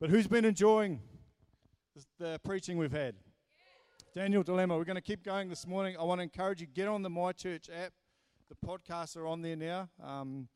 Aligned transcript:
But 0.00 0.08
who's 0.08 0.26
been 0.26 0.46
enjoying 0.46 0.98
the 2.18 2.40
preaching 2.42 2.78
we've 2.78 2.90
had? 2.90 3.16
Daniel 4.14 4.42
Dilemma. 4.42 4.78
We're 4.78 4.84
going 4.84 4.96
to 4.96 5.02
keep 5.02 5.22
going 5.22 5.50
this 5.50 5.66
morning. 5.66 5.94
I 6.00 6.04
want 6.04 6.20
to 6.20 6.22
encourage 6.22 6.62
you 6.62 6.66
get 6.66 6.88
on 6.88 7.02
the 7.02 7.10
My 7.10 7.32
Church 7.32 7.68
app. 7.68 7.92
The 8.48 8.66
podcasts 8.66 9.14
are 9.18 9.26
on 9.26 9.42
there 9.42 9.56
now. 9.56 9.90
Um, 10.02 10.48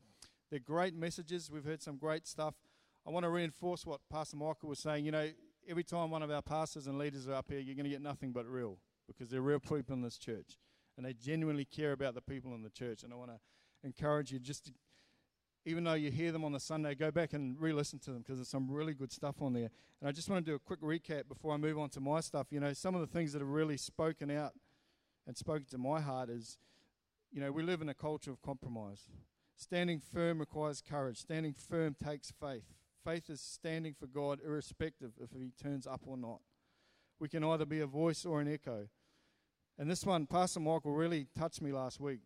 they're 0.50 0.60
great 0.60 0.94
messages. 0.94 1.50
We've 1.50 1.62
heard 1.62 1.82
some 1.82 1.98
great 1.98 2.26
stuff. 2.26 2.54
I 3.06 3.10
want 3.10 3.24
to 3.24 3.28
reinforce 3.28 3.84
what 3.84 4.00
Pastor 4.10 4.38
Michael 4.38 4.70
was 4.70 4.78
saying. 4.78 5.04
You 5.04 5.12
know, 5.12 5.28
every 5.68 5.84
time 5.84 6.10
one 6.10 6.22
of 6.22 6.30
our 6.30 6.40
pastors 6.40 6.86
and 6.86 6.96
leaders 6.96 7.28
are 7.28 7.34
up 7.34 7.50
here, 7.50 7.58
you're 7.58 7.76
going 7.76 7.84
to 7.84 7.90
get 7.90 8.00
nothing 8.00 8.32
but 8.32 8.46
real 8.46 8.78
because 9.06 9.28
they're 9.28 9.42
real 9.42 9.60
people 9.60 9.92
in 9.92 10.00
this 10.00 10.16
church 10.16 10.56
and 10.96 11.04
they 11.04 11.12
genuinely 11.12 11.66
care 11.66 11.92
about 11.92 12.14
the 12.14 12.22
people 12.22 12.54
in 12.54 12.62
the 12.62 12.70
church. 12.70 13.02
And 13.02 13.12
I 13.12 13.16
want 13.16 13.30
to 13.30 13.38
encourage 13.82 14.32
you 14.32 14.38
just 14.38 14.64
to, 14.64 14.72
even 15.66 15.84
though 15.84 15.94
you 15.94 16.10
hear 16.10 16.30
them 16.30 16.44
on 16.44 16.52
the 16.52 16.60
Sunday, 16.60 16.94
go 16.94 17.10
back 17.10 17.32
and 17.32 17.58
re 17.58 17.72
listen 17.72 17.98
to 18.00 18.10
them 18.10 18.20
because 18.20 18.38
there's 18.38 18.48
some 18.48 18.70
really 18.70 18.92
good 18.92 19.12
stuff 19.12 19.40
on 19.40 19.54
there. 19.54 19.70
And 20.00 20.08
I 20.08 20.12
just 20.12 20.28
want 20.28 20.44
to 20.44 20.50
do 20.50 20.54
a 20.54 20.58
quick 20.58 20.80
recap 20.80 21.26
before 21.28 21.54
I 21.54 21.56
move 21.56 21.78
on 21.78 21.88
to 21.90 22.00
my 22.00 22.20
stuff. 22.20 22.48
You 22.50 22.60
know, 22.60 22.72
some 22.74 22.94
of 22.94 23.00
the 23.00 23.06
things 23.06 23.32
that 23.32 23.38
have 23.40 23.48
really 23.48 23.78
spoken 23.78 24.30
out 24.30 24.52
and 25.26 25.36
spoken 25.36 25.64
to 25.70 25.78
my 25.78 26.00
heart 26.00 26.28
is, 26.28 26.58
you 27.32 27.40
know, 27.40 27.50
we 27.50 27.62
live 27.62 27.80
in 27.80 27.88
a 27.88 27.94
culture 27.94 28.30
of 28.30 28.42
compromise. 28.42 29.08
Standing 29.56 30.00
firm 30.00 30.38
requires 30.38 30.82
courage, 30.82 31.18
standing 31.18 31.54
firm 31.54 31.96
takes 32.02 32.30
faith. 32.30 32.64
Faith 33.04 33.30
is 33.30 33.40
standing 33.40 33.94
for 33.94 34.06
God 34.06 34.40
irrespective 34.44 35.12
if 35.20 35.30
He 35.30 35.52
turns 35.62 35.86
up 35.86 36.02
or 36.06 36.16
not. 36.16 36.40
We 37.18 37.28
can 37.28 37.44
either 37.44 37.64
be 37.64 37.80
a 37.80 37.86
voice 37.86 38.26
or 38.26 38.40
an 38.40 38.52
echo. 38.52 38.88
And 39.78 39.90
this 39.90 40.04
one, 40.04 40.26
Pastor 40.26 40.60
Michael 40.60 40.92
really 40.92 41.26
touched 41.36 41.62
me 41.62 41.72
last 41.72 42.00
week. 42.00 42.20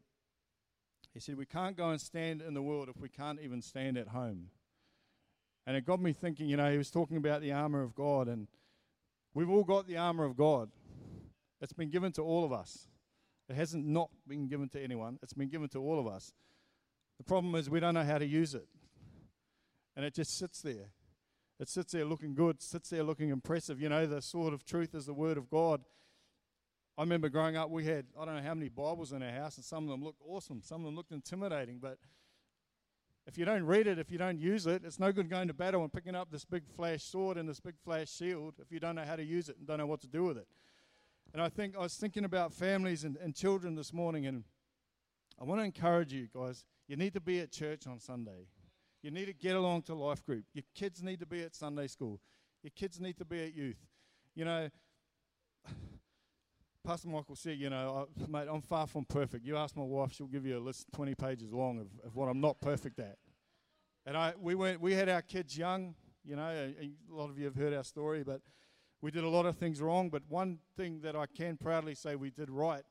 He 1.19 1.23
said, 1.23 1.37
We 1.37 1.47
can't 1.47 1.77
go 1.77 1.91
and 1.91 2.01
stand 2.01 2.43
in 2.43 2.55
the 2.55 2.63
world 2.63 2.89
if 2.89 3.01
we 3.01 3.09
can't 3.09 3.41
even 3.41 3.61
stand 3.61 3.99
at 3.99 4.07
home. 4.07 4.51
And 5.67 5.77
it 5.77 5.85
got 5.85 6.01
me 6.01 6.13
thinking, 6.13 6.49
you 6.49 6.57
know, 6.57 6.71
he 6.71 6.79
was 6.79 6.93
talking 6.93 7.17
about 7.17 7.41
the 7.41 7.51
armor 7.51 7.83
of 7.83 7.93
God, 7.97 8.29
and 8.29 8.47
we've 9.35 9.51
all 9.51 9.65
got 9.65 9.89
the 9.89 9.97
armor 9.97 10.25
of 10.25 10.37
God. 10.37 10.71
It's 11.61 11.73
been 11.73 11.91
given 11.91 12.13
to 12.13 12.23
all 12.23 12.45
of 12.45 12.53
us. 12.53 12.87
It 13.49 13.57
hasn't 13.57 13.85
not 13.85 14.11
been 14.29 14.47
given 14.47 14.69
to 14.69 14.81
anyone, 14.81 15.19
it's 15.21 15.33
been 15.33 15.49
given 15.49 15.69
to 15.71 15.81
all 15.81 15.99
of 15.99 16.07
us. 16.07 16.35
The 17.19 17.25
problem 17.25 17.53
is 17.57 17.69
we 17.69 17.81
don't 17.81 17.95
know 17.95 18.05
how 18.05 18.19
to 18.19 18.27
use 18.27 18.55
it. 18.55 18.69
And 19.97 20.05
it 20.05 20.15
just 20.15 20.39
sits 20.39 20.63
there. 20.63 20.93
It 21.59 21.69
sits 21.69 21.95
there 21.95 22.05
looking 22.05 22.37
good, 22.37 22.63
sits 22.63 22.91
there 22.91 23.03
looking 23.03 23.31
impressive. 23.31 23.81
You 23.81 23.89
know, 23.89 24.07
the 24.07 24.23
sword 24.23 24.55
of 24.55 24.65
truth 24.65 24.95
is 24.95 25.07
the 25.07 25.15
word 25.15 25.37
of 25.37 25.51
God. 25.51 25.81
I 26.99 27.03
remember 27.03 27.29
growing 27.29 27.57
up, 27.57 27.71
we 27.71 27.85
had, 27.85 28.07
I 28.21 28.25
don't 28.25 28.35
know 28.35 28.43
how 28.43 28.55
many 28.55 28.69
Bibles 28.69 29.13
in 29.13 29.23
our 29.23 29.31
house, 29.31 29.55
and 29.55 29.65
some 29.65 29.85
of 29.85 29.91
them 29.91 30.03
looked 30.03 30.21
awesome. 30.27 30.63
Some 30.65 30.81
of 30.81 30.87
them 30.87 30.97
looked 30.97 31.13
intimidating, 31.13 31.79
but 31.79 31.97
if 33.25 33.39
you 33.39 33.45
don't 33.45 33.63
read 33.63 33.87
it, 33.87 34.01
if 34.01 34.11
you 34.11 34.19
don't 34.19 34.41
use 34.41 34.67
it, 34.67 34.83
it's 34.85 34.99
no 34.99 35.13
good 35.13 35.31
going 35.31 35.47
to 35.47 35.55
battle 35.55 35.85
and 35.85 35.93
picking 35.93 36.17
up 36.17 36.33
this 36.33 36.45
big 36.45 36.67
flash 36.67 37.05
sword 37.05 37.37
and 37.37 37.49
this 37.49 37.61
big 37.61 37.77
flash 37.85 38.11
shield 38.11 38.55
if 38.59 38.73
you 38.73 38.81
don't 38.81 38.97
know 38.97 39.05
how 39.05 39.15
to 39.15 39.23
use 39.23 39.49
it 39.49 39.57
and 39.59 39.69
don't 39.69 39.79
know 39.79 39.87
what 39.87 40.01
to 40.01 40.09
do 40.09 40.25
with 40.25 40.39
it. 40.39 40.49
And 41.33 41.41
I 41.41 41.49
think 41.49 41.77
I 41.77 41.83
was 41.83 41.95
thinking 41.95 42.25
about 42.25 42.53
families 42.53 43.05
and, 43.05 43.17
and 43.19 43.33
children 43.33 43.77
this 43.77 43.93
morning, 43.93 44.27
and 44.27 44.43
I 45.41 45.45
want 45.45 45.61
to 45.61 45.65
encourage 45.65 46.13
you 46.13 46.27
guys. 46.35 46.65
You 46.89 46.97
need 46.97 47.15
to 47.15 47.21
be 47.21 47.39
at 47.39 47.53
church 47.53 47.87
on 47.87 48.01
Sunday. 48.01 48.49
You 49.03 49.13
need 49.13 49.27
to 49.27 49.35
get 49.35 49.55
along 49.55 49.83
to 49.83 49.95
life 49.95 50.27
group. 50.27 50.47
Your 50.53 50.65
kids 50.75 51.01
need 51.01 51.21
to 51.21 51.27
be 51.27 51.45
at 51.45 51.55
Sunday 51.55 51.87
school. 51.87 52.19
Your 52.65 52.73
kids 52.75 52.99
need 52.99 53.19
to 53.19 53.25
be 53.25 53.45
at 53.45 53.55
youth. 53.55 53.79
You 54.35 54.45
know, 54.47 54.69
Pastor 56.89 57.09
Michael 57.09 57.37
said, 57.37 57.59
you 57.59 57.69
know, 57.69 58.09
I, 58.19 58.31
mate, 58.31 58.49
I'm 58.51 58.63
far 58.63 58.87
from 58.87 59.05
perfect. 59.05 59.45
You 59.45 59.59
ask 59.59 59.77
my 59.77 59.83
wife, 59.83 60.15
she'll 60.15 60.27
give 60.27 60.47
you 60.47 60.57
a 60.57 60.59
list 60.59 60.87
20 60.95 61.15
pages 61.17 61.53
long 61.53 61.79
of, 61.79 61.89
of 62.03 62.17
what 62.17 62.31
I'm 62.31 62.41
not 62.41 62.63
perfect 62.63 62.99
at. 62.99 63.19
And 64.07 64.17
I, 64.17 64.33
we, 64.41 64.55
went, 64.55 64.81
we 64.81 64.95
had 64.95 65.11
our 65.11 65.21
kids 65.21 65.59
young, 65.59 65.95
you 66.25 66.35
know, 66.35 66.49
a, 66.49 66.73
a 66.81 66.91
lot 67.11 67.29
of 67.29 67.39
you 67.39 67.45
have 67.45 67.57
heard 67.57 67.75
our 67.75 67.85
story, 67.85 68.23
but 68.25 68.41
we 69.03 69.11
did 69.11 69.23
a 69.23 69.29
lot 69.29 69.45
of 69.45 69.59
things 69.59 69.83
wrong. 69.83 70.09
But 70.09 70.23
one 70.31 70.61
thing 70.79 71.03
that 71.03 71.15
I 71.15 71.27
can 71.27 71.59
proudly 71.59 71.95
say 71.95 72.15
we 72.15 72.31
did 72.31 72.49
right, 72.49 72.85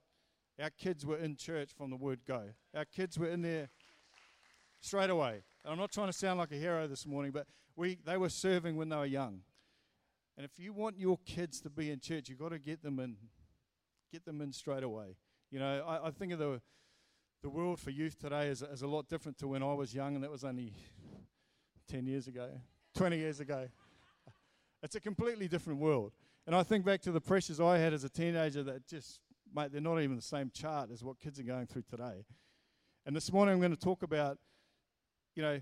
our 0.62 0.70
kids 0.70 1.03
were 1.03 1.18
in 1.18 1.36
church 1.36 1.72
from 1.75 1.90
the 1.90 1.97
word 1.97 2.19
go. 2.28 2.50
Our 2.75 2.86
kids 2.86 3.18
were 3.18 3.30
in 3.30 3.41
there 3.41 3.69
straight 4.80 5.09
away. 5.09 5.41
And 5.63 5.74
I'm 5.74 5.80
not 5.80 5.91
trying 5.91 6.09
to 6.09 6.13
sound 6.13 6.38
like 6.38 6.52
a 6.52 6.57
hero 6.57 6.86
this 6.86 7.07
morning, 7.07 7.31
but 7.31 7.47
we, 7.75 7.97
they 8.06 8.18
were 8.18 8.30
serving 8.30 8.78
when 8.78 8.90
they 8.90 8.96
were 8.96 9.07
young. 9.07 9.40
And 10.38 10.46
if 10.46 10.59
you 10.59 10.72
want 10.72 11.00
your 11.00 11.18
kids 11.25 11.59
to 11.62 11.72
be 11.72 11.90
in 11.90 12.00
church, 12.00 12.30
you've 12.30 12.38
got 12.38 12.50
to 12.50 12.59
get 12.59 12.84
them 12.84 13.00
in 13.00 13.16
get 14.12 14.25
them 14.25 14.41
in 14.41 14.51
straight 14.51 14.84
away. 14.84 15.18
You 15.51 15.59
know, 15.59 15.84
I, 15.88 16.07
I 16.07 16.12
think 16.12 16.34
of 16.34 16.40
the 16.40 16.62
the 17.44 17.50
world 17.50 17.79
for 17.79 17.91
youth 17.91 18.18
today 18.18 18.47
is, 18.47 18.62
is 18.62 18.81
a 18.81 18.88
lot 18.88 19.07
different 19.07 19.38
to 19.38 19.47
when 19.47 19.62
I 19.62 19.73
was 19.73 19.94
young, 19.94 20.16
and 20.16 20.23
that 20.23 20.31
was 20.31 20.44
only 20.44 20.73
10 21.88 22.06
years 22.07 22.28
ago, 22.28 22.50
20 22.95 23.18
years 23.18 23.40
ago. 23.40 23.68
It's 24.84 24.95
a 24.95 25.00
completely 25.00 25.47
different 25.47 25.79
world. 25.79 26.12
And 26.45 26.56
I 26.56 26.62
think 26.62 26.85
back 26.85 27.01
to 27.01 27.12
the 27.12 27.19
pressures 27.19 27.59
I 27.59 27.79
had 27.79 27.94
as 27.94 28.03
a 28.03 28.09
teenager 28.09 28.62
that 28.62 28.88
just, 28.88 29.22
mate, 29.53 29.72
they're 29.72 29.81
not 29.81 30.00
even 30.01 30.16
the 30.16 30.22
same 30.22 30.51
chart 30.53 30.91
as 30.91 31.03
what 31.03 31.19
kids 31.19 31.39
are 31.39 31.44
going 31.44 31.66
through 31.66 31.81
today. 31.89 32.25
And 33.03 33.16
this 33.16 33.31
morning 33.34 33.56
I'm 33.56 33.59
going 33.59 33.75
to 33.75 33.79
talk 33.79 34.03
about, 34.03 34.38
you 35.35 35.41
know, 35.41 35.59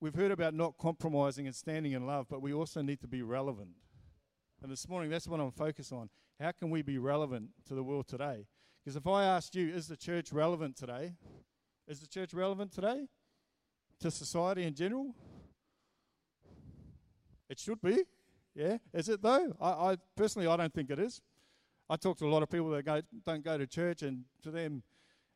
we've 0.00 0.16
heard 0.16 0.32
about 0.32 0.52
not 0.52 0.78
compromising 0.78 1.46
and 1.46 1.54
standing 1.54 1.92
in 1.92 2.06
love, 2.06 2.26
but 2.28 2.42
we 2.42 2.52
also 2.52 2.82
need 2.82 3.00
to 3.02 3.06
be 3.06 3.22
relevant. 3.22 3.70
And 4.62 4.72
this 4.72 4.88
morning, 4.88 5.10
that's 5.10 5.28
what 5.28 5.40
I'm 5.40 5.52
focused 5.52 5.92
on. 5.92 6.10
How 6.40 6.52
can 6.52 6.70
we 6.70 6.82
be 6.82 6.98
relevant 6.98 7.50
to 7.68 7.74
the 7.74 7.82
world 7.82 8.08
today? 8.08 8.46
Because 8.82 8.96
if 8.96 9.06
I 9.06 9.24
asked 9.24 9.54
you, 9.54 9.68
is 9.68 9.86
the 9.86 9.96
church 9.96 10.32
relevant 10.32 10.76
today? 10.76 11.14
Is 11.86 12.00
the 12.00 12.06
church 12.06 12.34
relevant 12.34 12.72
today 12.72 13.06
to 14.00 14.10
society 14.10 14.64
in 14.64 14.74
general? 14.74 15.14
It 17.48 17.58
should 17.60 17.80
be. 17.80 18.04
Yeah. 18.54 18.78
Is 18.92 19.08
it 19.08 19.22
though? 19.22 19.54
I, 19.60 19.68
I 19.70 19.96
personally, 20.16 20.48
I 20.48 20.56
don't 20.56 20.72
think 20.72 20.90
it 20.90 20.98
is. 20.98 21.20
I 21.88 21.96
talk 21.96 22.18
to 22.18 22.26
a 22.26 22.28
lot 22.28 22.42
of 22.42 22.50
people 22.50 22.70
that 22.70 22.84
go, 22.84 23.02
don't 23.26 23.44
go 23.44 23.58
to 23.58 23.66
church, 23.66 24.02
and 24.02 24.24
to 24.42 24.50
them, 24.50 24.82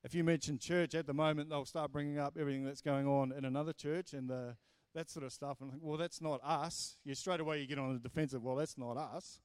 if 0.02 0.14
you 0.14 0.24
mention 0.24 0.58
church 0.58 0.94
at 0.94 1.06
the 1.06 1.12
moment, 1.12 1.50
they'll 1.50 1.66
start 1.66 1.92
bringing 1.92 2.18
up 2.18 2.36
everything 2.38 2.64
that's 2.64 2.80
going 2.80 3.06
on 3.06 3.32
in 3.32 3.44
another 3.44 3.72
church 3.72 4.14
and 4.14 4.28
the 4.28 4.56
that 4.94 5.10
sort 5.10 5.26
of 5.26 5.32
stuff. 5.32 5.60
And 5.60 5.72
well, 5.80 5.98
that's 5.98 6.20
not 6.20 6.40
us. 6.42 6.96
You 7.04 7.14
straight 7.14 7.40
away 7.40 7.60
you 7.60 7.66
get 7.66 7.78
on 7.78 7.92
the 7.92 8.00
defensive. 8.00 8.42
Well, 8.42 8.56
that's 8.56 8.78
not 8.78 8.96
us. 8.96 9.40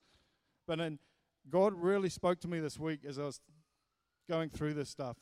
But 0.66 0.78
then 0.78 1.00
God 1.50 1.74
really 1.76 2.10
spoke 2.10 2.40
to 2.42 2.48
me 2.48 2.60
this 2.60 2.80
week 2.80 3.06
as 3.06 3.20
I 3.20 3.24
was 3.24 3.42
going 4.30 4.50
through 4.50 4.74
this 4.74 4.90
stuff. 4.90 5.18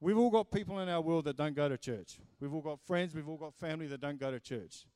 We've 0.00 0.18
all 0.18 0.30
got 0.30 0.50
people 0.50 0.80
in 0.80 0.88
our 0.88 1.00
world 1.00 1.24
that 1.24 1.36
don't 1.36 1.54
go 1.54 1.68
to 1.68 1.78
church. 1.78 2.18
We've 2.40 2.52
all 2.52 2.60
got 2.60 2.80
friends. 2.80 3.14
We've 3.14 3.28
all 3.28 3.38
got 3.38 3.54
family 3.54 3.86
that 3.86 4.00
don't 4.00 4.20
go 4.20 4.30
to 4.30 4.40
church. 4.40 4.86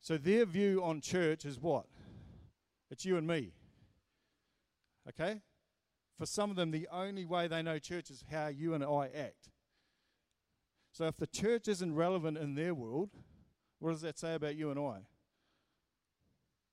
So 0.00 0.18
their 0.18 0.44
view 0.44 0.82
on 0.82 1.00
church 1.00 1.44
is 1.44 1.60
what? 1.60 1.86
It's 2.90 3.04
you 3.04 3.16
and 3.16 3.26
me. 3.26 3.52
Okay? 5.08 5.40
For 6.18 6.26
some 6.26 6.50
of 6.50 6.56
them, 6.56 6.70
the 6.70 6.88
only 6.92 7.24
way 7.24 7.46
they 7.48 7.62
know 7.62 7.78
church 7.78 8.10
is 8.10 8.24
how 8.30 8.48
you 8.48 8.74
and 8.74 8.84
I 8.84 9.08
act. 9.14 9.50
So 10.92 11.06
if 11.06 11.16
the 11.16 11.26
church 11.26 11.68
isn't 11.68 11.94
relevant 11.94 12.36
in 12.36 12.54
their 12.54 12.74
world, 12.74 13.10
what 13.78 13.92
does 13.92 14.02
that 14.02 14.18
say 14.18 14.34
about 14.34 14.56
you 14.56 14.70
and 14.70 14.78
I? 14.78 15.06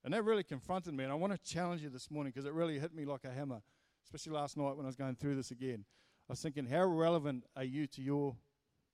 And 0.03 0.13
that 0.13 0.23
really 0.23 0.43
confronted 0.43 0.93
me. 0.93 1.03
And 1.03 1.11
I 1.11 1.15
want 1.15 1.33
to 1.33 1.39
challenge 1.39 1.81
you 1.81 1.89
this 1.89 2.09
morning 2.09 2.31
because 2.33 2.45
it 2.45 2.53
really 2.53 2.79
hit 2.79 2.93
me 2.93 3.05
like 3.05 3.25
a 3.25 3.31
hammer, 3.31 3.61
especially 4.05 4.33
last 4.33 4.57
night 4.57 4.75
when 4.75 4.85
I 4.85 4.87
was 4.87 4.95
going 4.95 5.15
through 5.15 5.35
this 5.35 5.51
again. 5.51 5.85
I 6.29 6.33
was 6.33 6.41
thinking, 6.41 6.65
how 6.65 6.83
relevant 6.85 7.45
are 7.55 7.63
you 7.63 7.87
to 7.87 8.01
your 8.01 8.35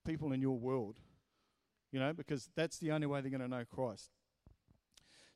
people 0.05 0.31
in 0.31 0.41
your 0.41 0.57
world? 0.57 0.99
You 1.91 1.99
know, 1.99 2.13
because 2.13 2.49
that's 2.55 2.77
the 2.77 2.91
only 2.91 3.07
way 3.07 3.21
they're 3.21 3.29
going 3.29 3.41
to 3.41 3.47
know 3.47 3.66
Christ. 3.66 4.09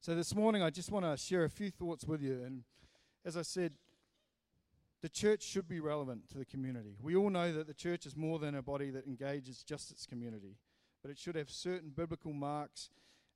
So 0.02 0.16
this 0.16 0.34
morning, 0.34 0.64
I 0.64 0.70
just 0.70 0.92
want 0.92 1.06
to 1.06 1.18
share 1.18 1.44
a 1.44 1.50
few 1.50 1.70
thoughts 1.70 2.06
with 2.06 2.22
you. 2.22 2.42
And 2.44 2.64
as 3.26 3.36
I 3.38 3.42
said, 3.42 3.74
the 5.02 5.10
church 5.10 5.44
should 5.44 5.68
be 5.68 5.80
relevant 5.80 6.30
to 6.30 6.38
the 6.38 6.46
community. 6.46 6.96
We 7.02 7.16
all 7.16 7.30
know 7.30 7.54
that 7.54 7.68
the 7.68 7.74
church 7.74 8.06
is 8.06 8.16
more 8.16 8.40
than 8.40 8.56
a 8.56 8.62
body 8.62 8.90
that 8.92 9.06
engages 9.06 9.64
just 9.64 9.92
its 9.92 10.06
community, 10.06 10.58
but 11.02 11.12
it 11.12 11.18
should 11.18 11.36
have 11.36 11.50
certain 11.50 11.90
biblical 11.90 12.34
marks 12.34 12.90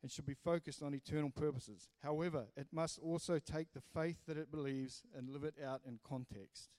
and 0.03 0.11
should 0.11 0.25
be 0.25 0.35
focused 0.35 0.83
on 0.83 0.93
eternal 0.93 1.29
purposes. 1.29 1.87
However, 2.03 2.47
it 2.57 2.67
must 2.73 2.99
also 2.99 3.39
take 3.39 3.73
the 3.73 3.81
faith 3.81 4.17
that 4.27 4.37
it 4.37 4.51
believes 4.51 5.03
and 5.17 5.29
live 5.29 5.45
it 5.45 5.55
out 5.65 5.79
in 5.87 5.97
context. 6.07 6.69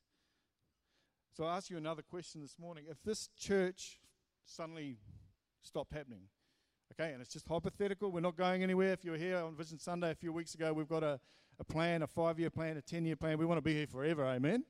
So 1.33 1.45
I 1.45 1.57
ask 1.57 1.71
you 1.71 1.79
another 1.79 2.03
question 2.03 2.43
this 2.43 2.59
morning. 2.59 2.85
If 2.89 3.03
this 3.03 3.31
church 3.37 3.99
suddenly 4.45 4.99
stopped 5.63 5.95
happening, 5.95 6.21
okay, 6.93 7.13
and 7.13 7.23
it's 7.23 7.33
just 7.33 7.49
hypothetical, 7.49 8.13
we're 8.13 8.21
not 8.21 8.37
going 8.37 8.63
anywhere. 8.63 8.93
If 8.93 9.05
you're 9.05 9.17
here 9.17 9.39
on 9.39 9.57
Vision 9.57 9.79
Sunday 9.79 10.11
a 10.11 10.15
few 10.15 10.33
weeks 10.33 10.55
ago, 10.55 10.75
we've 10.75 10.87
got 10.87 11.03
a, 11.03 11.19
a 11.59 11.65
plan, 11.65 12.03
a 12.03 12.07
five 12.07 12.39
year 12.39 12.51
plan, 12.51 12.77
a 12.77 12.83
10 12.83 13.07
year 13.07 13.17
plan. 13.17 13.39
We 13.39 13.47
want 13.47 13.57
to 13.57 13.63
be 13.63 13.75
here 13.75 13.87
forever, 13.87 14.27
amen? 14.27 14.65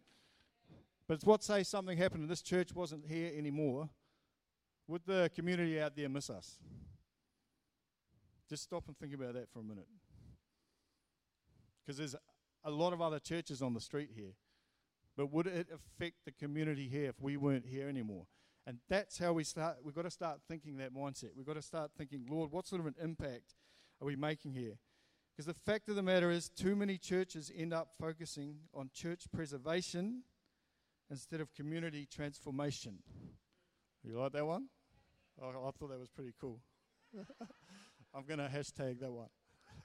But 1.08 1.14
it's 1.14 1.24
what 1.24 1.42
say 1.42 1.64
something 1.64 1.98
happened 1.98 2.22
and 2.22 2.30
this 2.30 2.40
church 2.40 2.72
wasn't 2.72 3.04
here 3.06 3.32
anymore. 3.36 3.90
Would 4.86 5.02
the 5.06 5.30
community 5.34 5.80
out 5.80 5.96
there 5.96 6.08
miss 6.08 6.30
us? 6.30 6.56
Just 8.54 8.62
stop 8.62 8.84
and 8.86 8.96
think 8.96 9.12
about 9.12 9.34
that 9.34 9.50
for 9.52 9.58
a 9.58 9.64
minute. 9.64 9.88
Because 11.84 11.98
there's 11.98 12.14
a 12.62 12.70
lot 12.70 12.92
of 12.92 13.00
other 13.00 13.18
churches 13.18 13.60
on 13.60 13.74
the 13.74 13.80
street 13.80 14.10
here. 14.14 14.34
But 15.16 15.32
would 15.32 15.48
it 15.48 15.66
affect 15.74 16.18
the 16.24 16.30
community 16.30 16.86
here 16.86 17.08
if 17.08 17.20
we 17.20 17.36
weren't 17.36 17.66
here 17.66 17.88
anymore? 17.88 18.26
And 18.64 18.78
that's 18.88 19.18
how 19.18 19.32
we 19.32 19.42
start. 19.42 19.78
We've 19.82 19.92
got 19.92 20.02
to 20.02 20.10
start 20.12 20.38
thinking 20.46 20.76
that 20.76 20.94
mindset. 20.94 21.30
We've 21.36 21.44
got 21.44 21.56
to 21.56 21.62
start 21.62 21.90
thinking, 21.98 22.26
Lord, 22.30 22.52
what 22.52 22.68
sort 22.68 22.80
of 22.80 22.86
an 22.86 22.94
impact 23.02 23.56
are 24.00 24.06
we 24.06 24.14
making 24.14 24.52
here? 24.52 24.78
Because 25.32 25.46
the 25.46 25.60
fact 25.68 25.88
of 25.88 25.96
the 25.96 26.02
matter 26.04 26.30
is, 26.30 26.48
too 26.48 26.76
many 26.76 26.96
churches 26.96 27.50
end 27.58 27.74
up 27.74 27.88
focusing 27.98 28.58
on 28.72 28.88
church 28.94 29.24
preservation 29.34 30.22
instead 31.10 31.40
of 31.40 31.52
community 31.54 32.06
transformation. 32.06 32.98
You 34.04 34.16
like 34.20 34.30
that 34.30 34.46
one? 34.46 34.68
Oh, 35.42 35.48
I 35.48 35.70
thought 35.76 35.90
that 35.90 35.98
was 35.98 36.10
pretty 36.10 36.34
cool. 36.40 36.60
I'm 38.14 38.24
going 38.24 38.38
to 38.38 38.46
hashtag 38.46 39.00
that 39.00 39.12
one. 39.12 39.28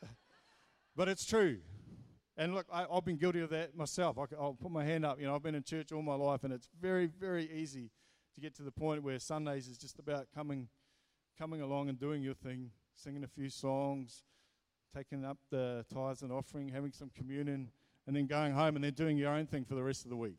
but 0.96 1.08
it's 1.08 1.26
true. 1.26 1.60
And 2.38 2.54
look, 2.54 2.68
I, 2.72 2.86
have 2.94 3.04
been 3.04 3.18
guilty 3.18 3.42
of 3.42 3.50
that 3.50 3.76
myself. 3.76 4.18
I, 4.18 4.26
will 4.40 4.54
put 4.54 4.72
my 4.72 4.86
hand 4.86 5.06
up. 5.06 5.20
You 5.20 5.26
know, 5.26 5.36
I've 5.36 5.44
been 5.44 5.56
in 5.56 5.64
church 5.64 5.92
all 5.92 6.02
my 6.02 6.16
life, 6.16 6.44
and 6.44 6.54
it's 6.54 6.70
very, 6.80 7.08
very 7.08 7.50
easy 7.52 7.90
to 8.36 8.42
get 8.42 8.56
to 8.56 8.64
the 8.64 8.72
point 8.72 9.04
where 9.04 9.18
Sundays 9.20 9.68
is 9.68 9.78
just 9.78 10.00
about 10.00 10.28
coming, 10.34 10.70
coming 11.38 11.62
along 11.62 11.90
and 11.90 12.00
doing 12.00 12.22
your 12.22 12.36
thing, 12.36 12.70
singing 12.94 13.24
a 13.24 13.28
few 13.28 13.50
songs, 13.50 14.24
taking 14.96 15.26
up 15.26 15.38
the 15.50 15.86
tithes 15.92 16.22
and 16.22 16.32
offering, 16.32 16.70
having 16.70 16.92
some 16.92 17.10
communion, 17.16 17.72
and 18.08 18.16
then 18.16 18.28
going 18.28 18.54
home 18.54 18.76
and 18.76 18.84
then 18.84 18.94
doing 18.94 19.18
your 19.18 19.32
own 19.32 19.48
thing 19.48 19.66
for 19.66 19.76
the 19.76 19.84
rest 19.84 20.06
of 20.06 20.10
the 20.10 20.18
week. 20.18 20.38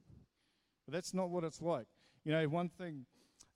But 0.86 0.94
that's 0.94 1.12
not 1.12 1.28
what 1.28 1.44
it's 1.44 1.60
like. 1.60 1.86
You 2.24 2.32
know, 2.32 2.48
one 2.48 2.68
thing, 2.68 3.06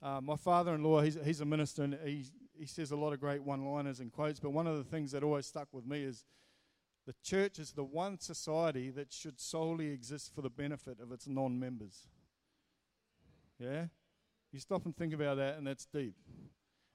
uh, 0.02 0.20
my 0.20 0.36
father-in-law, 0.36 1.02
he's, 1.02 1.19
he's 1.25 1.40
a 1.40 1.44
minister, 1.44 1.84
and 1.84 1.96
he 2.04 2.26
he 2.58 2.66
says 2.66 2.90
a 2.90 2.96
lot 2.96 3.12
of 3.12 3.20
great 3.20 3.42
one-liners 3.42 4.00
and 4.00 4.12
quotes. 4.12 4.40
But 4.40 4.50
one 4.50 4.66
of 4.66 4.76
the 4.76 4.84
things 4.84 5.12
that 5.12 5.22
always 5.22 5.46
stuck 5.46 5.68
with 5.72 5.86
me 5.86 6.02
is 6.02 6.24
the 7.06 7.14
church 7.22 7.58
is 7.58 7.72
the 7.72 7.84
one 7.84 8.18
society 8.18 8.90
that 8.90 9.12
should 9.12 9.40
solely 9.40 9.88
exist 9.88 10.34
for 10.34 10.42
the 10.42 10.50
benefit 10.50 10.98
of 11.00 11.12
its 11.12 11.26
non-members. 11.26 12.08
Yeah, 13.58 13.86
you 14.52 14.58
stop 14.58 14.84
and 14.84 14.96
think 14.96 15.12
about 15.12 15.36
that, 15.36 15.58
and 15.58 15.66
that's 15.66 15.86
deep. 15.86 16.14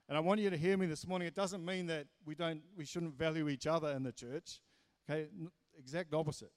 And 0.08 0.16
I 0.16 0.20
want 0.20 0.40
you 0.40 0.50
to 0.50 0.56
hear 0.56 0.76
me 0.76 0.86
this 0.86 1.06
morning. 1.06 1.28
It 1.28 1.36
doesn't 1.36 1.64
mean 1.64 1.86
that 1.86 2.06
we 2.26 2.34
don't, 2.34 2.62
we 2.76 2.84
shouldn't 2.84 3.16
value 3.16 3.48
each 3.48 3.66
other 3.66 3.90
in 3.92 4.02
the 4.02 4.12
church. 4.12 4.60
Okay, 5.08 5.28
exact 5.78 6.12
opposite. 6.12 6.52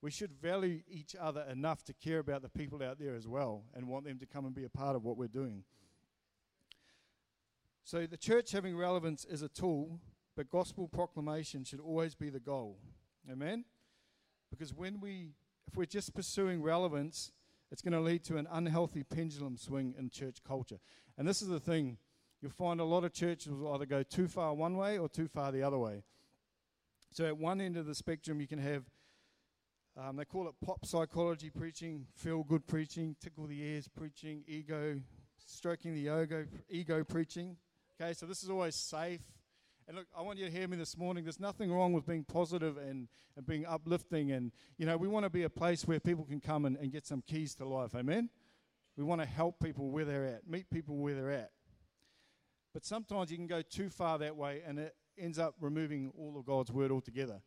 We 0.00 0.10
should 0.10 0.32
value 0.32 0.80
each 0.88 1.14
other 1.14 1.44
enough 1.50 1.84
to 1.84 1.92
care 1.92 2.18
about 2.18 2.42
the 2.42 2.48
people 2.48 2.82
out 2.82 2.98
there 2.98 3.14
as 3.14 3.28
well, 3.28 3.64
and 3.74 3.86
want 3.86 4.04
them 4.06 4.18
to 4.18 4.26
come 4.26 4.46
and 4.46 4.54
be 4.54 4.64
a 4.64 4.70
part 4.70 4.96
of 4.96 5.04
what 5.04 5.16
we're 5.16 5.28
doing. 5.28 5.64
So 7.84 8.06
the 8.06 8.16
church 8.16 8.52
having 8.52 8.76
relevance 8.76 9.24
is 9.24 9.42
a 9.42 9.48
tool, 9.48 10.00
but 10.36 10.50
gospel 10.50 10.88
proclamation 10.88 11.64
should 11.64 11.80
always 11.80 12.14
be 12.14 12.30
the 12.30 12.40
goal. 12.40 12.78
Amen? 13.30 13.64
Because 14.50 14.72
when 14.72 15.00
we, 15.00 15.30
if 15.66 15.76
we're 15.76 15.86
just 15.86 16.14
pursuing 16.14 16.62
relevance, 16.62 17.32
it's 17.70 17.82
going 17.82 17.92
to 17.92 18.00
lead 18.00 18.22
to 18.24 18.36
an 18.36 18.46
unhealthy 18.50 19.02
pendulum 19.02 19.56
swing 19.56 19.94
in 19.98 20.10
church 20.10 20.38
culture. 20.46 20.78
And 21.16 21.26
this 21.26 21.42
is 21.42 21.48
the 21.48 21.60
thing 21.60 21.98
you'll 22.40 22.50
find 22.50 22.80
a 22.80 22.84
lot 22.84 23.04
of 23.04 23.12
churches 23.12 23.52
will 23.52 23.72
either 23.74 23.86
go 23.86 24.02
too 24.02 24.28
far 24.28 24.52
one 24.54 24.76
way 24.76 24.98
or 24.98 25.08
too 25.08 25.28
far 25.28 25.52
the 25.52 25.62
other 25.62 25.78
way. 25.78 26.02
So 27.12 27.26
at 27.26 27.36
one 27.36 27.60
end 27.60 27.76
of 27.76 27.86
the 27.86 27.94
spectrum, 27.94 28.40
you 28.40 28.46
can 28.46 28.58
have, 28.58 28.84
um, 29.96 30.16
they 30.16 30.24
call 30.24 30.48
it 30.48 30.54
pop 30.64 30.84
psychology 30.84 31.50
preaching, 31.50 32.06
feel 32.14 32.42
good 32.42 32.66
preaching, 32.66 33.16
tickle 33.20 33.46
the 33.46 33.60
ears 33.60 33.88
preaching, 33.88 34.42
ego, 34.46 35.00
stroking 35.44 35.94
the 35.94 36.22
ego, 36.22 36.46
ego 36.68 37.04
preaching. 37.04 37.56
Okay, 38.02 38.14
so 38.14 38.26
this 38.26 38.42
is 38.42 38.50
always 38.50 38.74
safe. 38.74 39.20
And 39.86 39.96
look, 39.96 40.06
I 40.16 40.22
want 40.22 40.36
you 40.36 40.46
to 40.46 40.50
hear 40.50 40.66
me 40.66 40.76
this 40.76 40.96
morning. 40.96 41.22
There's 41.22 41.38
nothing 41.38 41.70
wrong 41.70 41.92
with 41.92 42.04
being 42.04 42.24
positive 42.24 42.76
and, 42.76 43.06
and 43.36 43.46
being 43.46 43.64
uplifting. 43.64 44.32
And, 44.32 44.50
you 44.76 44.86
know, 44.86 44.96
we 44.96 45.06
want 45.06 45.24
to 45.24 45.30
be 45.30 45.44
a 45.44 45.48
place 45.48 45.86
where 45.86 46.00
people 46.00 46.24
can 46.24 46.40
come 46.40 46.64
and, 46.64 46.76
and 46.78 46.90
get 46.90 47.06
some 47.06 47.22
keys 47.22 47.54
to 47.56 47.64
life. 47.64 47.94
Amen? 47.94 48.28
We 48.96 49.04
want 49.04 49.20
to 49.20 49.26
help 49.26 49.60
people 49.60 49.90
where 49.90 50.04
they're 50.04 50.24
at, 50.24 50.48
meet 50.48 50.68
people 50.68 50.96
where 50.96 51.14
they're 51.14 51.30
at. 51.30 51.52
But 52.74 52.84
sometimes 52.84 53.30
you 53.30 53.36
can 53.36 53.46
go 53.46 53.62
too 53.62 53.88
far 53.88 54.18
that 54.18 54.34
way 54.36 54.62
and 54.66 54.80
it 54.80 54.96
ends 55.16 55.38
up 55.38 55.54
removing 55.60 56.10
all 56.18 56.36
of 56.36 56.44
God's 56.44 56.72
word 56.72 56.90
altogether. 56.90 57.40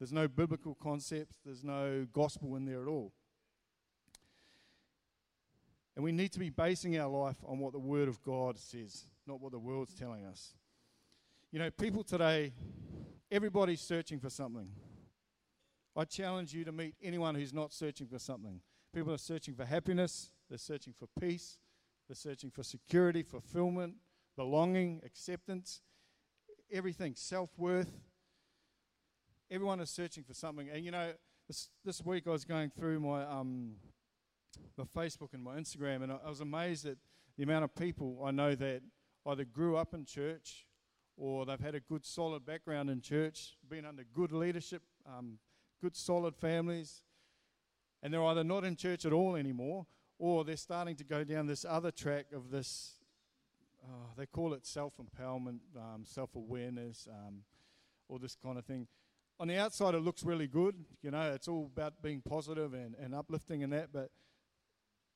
There's 0.00 0.12
no 0.12 0.26
biblical 0.26 0.74
concepts, 0.74 1.36
there's 1.44 1.62
no 1.62 2.04
gospel 2.12 2.56
in 2.56 2.64
there 2.64 2.82
at 2.82 2.88
all. 2.88 3.12
And 5.96 6.04
we 6.04 6.12
need 6.12 6.32
to 6.32 6.38
be 6.38 6.50
basing 6.50 6.98
our 6.98 7.08
life 7.08 7.36
on 7.46 7.58
what 7.58 7.72
the 7.72 7.78
word 7.78 8.08
of 8.08 8.22
God 8.22 8.58
says 8.58 9.06
not 9.26 9.40
what 9.40 9.52
the 9.52 9.58
world's 9.58 9.94
telling 9.94 10.24
us. 10.24 10.54
You 11.50 11.58
know, 11.58 11.70
people 11.70 12.02
today, 12.02 12.52
everybody's 13.30 13.80
searching 13.80 14.18
for 14.20 14.30
something. 14.30 14.68
I 15.96 16.04
challenge 16.04 16.52
you 16.52 16.64
to 16.64 16.72
meet 16.72 16.94
anyone 17.02 17.34
who's 17.34 17.54
not 17.54 17.72
searching 17.72 18.08
for 18.08 18.18
something. 18.18 18.60
People 18.92 19.12
are 19.12 19.18
searching 19.18 19.54
for 19.54 19.64
happiness, 19.64 20.30
they're 20.48 20.58
searching 20.58 20.92
for 20.98 21.08
peace, 21.20 21.58
they're 22.08 22.16
searching 22.16 22.50
for 22.50 22.62
security, 22.62 23.22
fulfillment, 23.22 23.94
belonging, 24.36 25.00
acceptance, 25.04 25.82
everything, 26.72 27.14
self 27.14 27.50
worth. 27.56 27.90
Everyone 29.50 29.80
is 29.80 29.90
searching 29.90 30.24
for 30.24 30.34
something. 30.34 30.68
And 30.68 30.84
you 30.84 30.90
know, 30.90 31.12
this, 31.46 31.68
this 31.84 32.04
week 32.04 32.24
I 32.26 32.30
was 32.30 32.44
going 32.44 32.70
through 32.70 33.00
my, 33.00 33.24
um, 33.24 33.76
my 34.76 34.84
Facebook 34.84 35.34
and 35.34 35.42
my 35.42 35.56
Instagram, 35.56 36.02
and 36.02 36.12
I, 36.12 36.18
I 36.24 36.28
was 36.28 36.40
amazed 36.40 36.86
at 36.86 36.96
the 37.36 37.42
amount 37.42 37.64
of 37.64 37.74
people 37.74 38.22
I 38.24 38.30
know 38.30 38.54
that 38.54 38.82
either 39.26 39.44
grew 39.44 39.76
up 39.76 39.94
in 39.94 40.04
church 40.04 40.66
or 41.16 41.46
they've 41.46 41.60
had 41.60 41.74
a 41.74 41.80
good 41.80 42.04
solid 42.04 42.44
background 42.44 42.90
in 42.90 43.00
church, 43.00 43.56
been 43.68 43.84
under 43.84 44.04
good 44.12 44.32
leadership, 44.32 44.82
um, 45.06 45.38
good 45.80 45.96
solid 45.96 46.34
families, 46.36 47.02
and 48.02 48.12
they're 48.12 48.24
either 48.24 48.44
not 48.44 48.64
in 48.64 48.76
church 48.76 49.04
at 49.04 49.12
all 49.12 49.36
anymore 49.36 49.86
or 50.18 50.44
they're 50.44 50.56
starting 50.56 50.96
to 50.96 51.04
go 51.04 51.24
down 51.24 51.46
this 51.46 51.64
other 51.64 51.90
track 51.90 52.26
of 52.32 52.50
this. 52.50 52.94
Uh, 53.82 54.08
they 54.16 54.26
call 54.26 54.54
it 54.54 54.66
self 54.66 54.94
empowerment, 54.98 55.58
um, 55.76 56.04
self 56.04 56.34
awareness, 56.34 57.08
um, 57.10 57.40
all 58.08 58.18
this 58.18 58.36
kind 58.42 58.58
of 58.58 58.64
thing. 58.64 58.86
On 59.40 59.48
the 59.48 59.56
outside, 59.56 59.94
it 59.94 60.00
looks 60.00 60.22
really 60.22 60.46
good. 60.46 60.76
You 61.02 61.10
know, 61.10 61.32
it's 61.32 61.48
all 61.48 61.70
about 61.74 62.00
being 62.02 62.22
positive 62.22 62.72
and, 62.72 62.94
and 62.94 63.14
uplifting 63.14 63.62
and 63.64 63.72
that, 63.72 63.92
but 63.92 64.10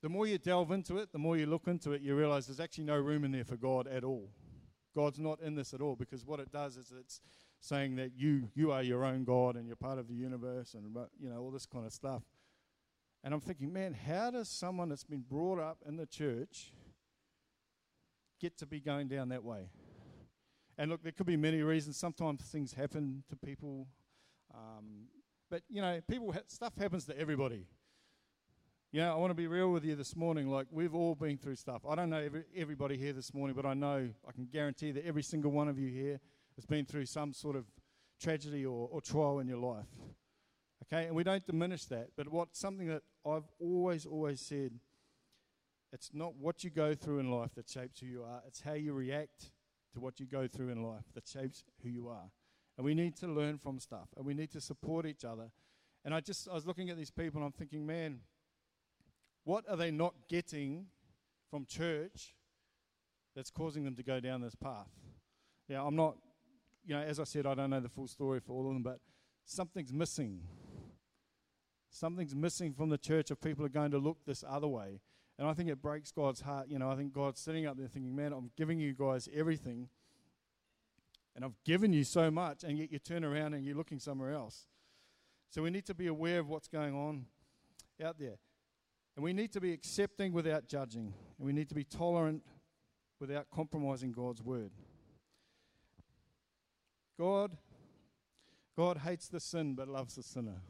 the 0.02 0.08
more 0.08 0.26
you 0.26 0.38
delve 0.38 0.70
into 0.70 0.98
it, 0.98 1.12
the 1.12 1.18
more 1.18 1.36
you 1.36 1.46
look 1.46 1.66
into 1.66 1.92
it, 1.92 2.02
you 2.02 2.14
realize 2.14 2.46
there's 2.46 2.60
actually 2.60 2.84
no 2.84 2.96
room 2.96 3.24
in 3.24 3.32
there 3.32 3.44
for 3.44 3.56
God 3.56 3.86
at 3.88 4.04
all. 4.04 4.30
God's 4.94 5.18
not 5.18 5.40
in 5.40 5.54
this 5.54 5.74
at 5.74 5.80
all 5.80 5.96
because 5.96 6.24
what 6.24 6.40
it 6.40 6.50
does 6.50 6.76
is 6.76 6.92
it's 6.98 7.20
saying 7.60 7.96
that 7.96 8.12
you 8.16 8.48
you 8.54 8.70
are 8.72 8.82
your 8.82 9.04
own 9.04 9.24
God 9.24 9.56
and 9.56 9.66
you're 9.66 9.76
part 9.76 9.98
of 9.98 10.08
the 10.08 10.14
universe 10.14 10.74
and 10.74 10.94
you 11.20 11.28
know 11.28 11.40
all 11.40 11.50
this 11.50 11.66
kind 11.66 11.86
of 11.86 11.92
stuff. 11.92 12.22
And 13.24 13.34
I'm 13.34 13.40
thinking, 13.40 13.72
man, 13.72 13.94
how 13.94 14.30
does 14.30 14.48
someone 14.48 14.88
that's 14.88 15.04
been 15.04 15.24
brought 15.28 15.58
up 15.58 15.78
in 15.86 15.96
the 15.96 16.06
church 16.06 16.72
get 18.40 18.56
to 18.58 18.66
be 18.66 18.80
going 18.80 19.08
down 19.08 19.28
that 19.30 19.42
way? 19.42 19.70
And 20.78 20.90
look, 20.90 21.02
there 21.02 21.12
could 21.12 21.26
be 21.26 21.36
many 21.36 21.62
reasons. 21.62 21.96
Sometimes 21.96 22.40
things 22.42 22.72
happen 22.72 23.24
to 23.28 23.36
people, 23.36 23.88
um, 24.54 25.08
but 25.50 25.62
you 25.68 25.82
know, 25.82 26.00
people 26.08 26.32
ha- 26.32 26.46
stuff 26.46 26.72
happens 26.78 27.04
to 27.06 27.18
everybody. 27.18 27.66
You 28.90 29.02
know, 29.02 29.12
I 29.12 29.16
want 29.16 29.32
to 29.32 29.34
be 29.34 29.46
real 29.46 29.70
with 29.70 29.84
you 29.84 29.94
this 29.96 30.16
morning. 30.16 30.48
Like, 30.48 30.66
we've 30.70 30.94
all 30.94 31.14
been 31.14 31.36
through 31.36 31.56
stuff. 31.56 31.82
I 31.86 31.94
don't 31.94 32.08
know 32.08 32.22
every, 32.22 32.44
everybody 32.56 32.96
here 32.96 33.12
this 33.12 33.34
morning, 33.34 33.54
but 33.54 33.66
I 33.66 33.74
know, 33.74 34.08
I 34.26 34.32
can 34.32 34.48
guarantee 34.50 34.92
that 34.92 35.04
every 35.04 35.22
single 35.22 35.50
one 35.50 35.68
of 35.68 35.78
you 35.78 35.88
here 35.88 36.18
has 36.56 36.64
been 36.64 36.86
through 36.86 37.04
some 37.04 37.34
sort 37.34 37.54
of 37.54 37.66
tragedy 38.18 38.64
or, 38.64 38.88
or 38.90 39.02
trial 39.02 39.40
in 39.40 39.46
your 39.46 39.58
life. 39.58 39.84
Okay, 40.84 41.04
and 41.04 41.14
we 41.14 41.22
don't 41.22 41.46
diminish 41.46 41.84
that, 41.86 42.08
but 42.16 42.30
what 42.30 42.56
something 42.56 42.88
that 42.88 43.02
I've 43.26 43.44
always, 43.60 44.06
always 44.06 44.40
said 44.40 44.72
it's 45.92 46.08
not 46.14 46.36
what 46.36 46.64
you 46.64 46.70
go 46.70 46.94
through 46.94 47.18
in 47.18 47.30
life 47.30 47.50
that 47.56 47.68
shapes 47.68 48.00
who 48.00 48.06
you 48.06 48.22
are, 48.22 48.40
it's 48.46 48.62
how 48.62 48.72
you 48.72 48.94
react 48.94 49.50
to 49.92 50.00
what 50.00 50.18
you 50.18 50.24
go 50.24 50.46
through 50.48 50.70
in 50.70 50.82
life 50.82 51.04
that 51.12 51.28
shapes 51.28 51.62
who 51.82 51.90
you 51.90 52.08
are. 52.08 52.30
And 52.78 52.86
we 52.86 52.94
need 52.94 53.16
to 53.16 53.26
learn 53.26 53.58
from 53.58 53.80
stuff, 53.80 54.08
and 54.16 54.24
we 54.24 54.32
need 54.32 54.50
to 54.52 54.62
support 54.62 55.04
each 55.04 55.26
other. 55.26 55.50
And 56.06 56.14
I 56.14 56.20
just, 56.20 56.48
I 56.48 56.54
was 56.54 56.66
looking 56.66 56.88
at 56.88 56.96
these 56.96 57.10
people 57.10 57.38
and 57.38 57.44
I'm 57.44 57.52
thinking, 57.52 57.84
man, 57.84 58.20
what 59.48 59.64
are 59.66 59.76
they 59.76 59.90
not 59.90 60.12
getting 60.28 60.84
from 61.50 61.64
church 61.64 62.34
that's 63.34 63.50
causing 63.50 63.82
them 63.82 63.96
to 63.96 64.02
go 64.02 64.20
down 64.20 64.42
this 64.42 64.54
path? 64.54 64.90
Yeah, 65.68 65.82
I'm 65.82 65.96
not, 65.96 66.18
you 66.84 66.94
know, 66.94 67.00
as 67.00 67.18
I 67.18 67.24
said, 67.24 67.46
I 67.46 67.54
don't 67.54 67.70
know 67.70 67.80
the 67.80 67.88
full 67.88 68.08
story 68.08 68.40
for 68.40 68.52
all 68.52 68.68
of 68.68 68.74
them, 68.74 68.82
but 68.82 69.00
something's 69.46 69.90
missing. 69.90 70.42
Something's 71.88 72.34
missing 72.34 72.74
from 72.74 72.90
the 72.90 72.98
church 72.98 73.30
if 73.30 73.40
people 73.40 73.64
are 73.64 73.70
going 73.70 73.90
to 73.92 73.98
look 73.98 74.18
this 74.26 74.44
other 74.46 74.68
way. 74.68 75.00
And 75.38 75.48
I 75.48 75.54
think 75.54 75.70
it 75.70 75.80
breaks 75.80 76.12
God's 76.12 76.42
heart. 76.42 76.66
You 76.68 76.78
know, 76.78 76.90
I 76.90 76.96
think 76.96 77.14
God's 77.14 77.40
sitting 77.40 77.64
up 77.64 77.78
there 77.78 77.88
thinking, 77.88 78.14
man, 78.14 78.34
I'm 78.34 78.50
giving 78.54 78.78
you 78.78 78.92
guys 78.92 79.30
everything. 79.34 79.88
And 81.34 81.42
I've 81.42 81.56
given 81.64 81.94
you 81.94 82.04
so 82.04 82.30
much, 82.30 82.64
and 82.64 82.76
yet 82.76 82.92
you 82.92 82.98
turn 82.98 83.24
around 83.24 83.54
and 83.54 83.64
you're 83.64 83.76
looking 83.76 83.98
somewhere 83.98 84.34
else. 84.34 84.66
So 85.48 85.62
we 85.62 85.70
need 85.70 85.86
to 85.86 85.94
be 85.94 86.06
aware 86.06 86.40
of 86.40 86.50
what's 86.50 86.68
going 86.68 86.94
on 86.94 87.24
out 88.04 88.18
there. 88.18 88.36
And 89.18 89.24
we 89.24 89.32
need 89.32 89.50
to 89.54 89.60
be 89.60 89.72
accepting 89.72 90.32
without 90.32 90.68
judging. 90.68 91.12
And 91.38 91.44
we 91.44 91.52
need 91.52 91.68
to 91.70 91.74
be 91.74 91.82
tolerant 91.82 92.40
without 93.18 93.50
compromising 93.52 94.12
God's 94.12 94.40
word. 94.40 94.70
God, 97.18 97.56
God 98.76 98.98
hates 98.98 99.26
the 99.26 99.40
sin 99.40 99.74
but 99.74 99.88
loves 99.88 100.14
the 100.14 100.22
sinner. 100.22 100.62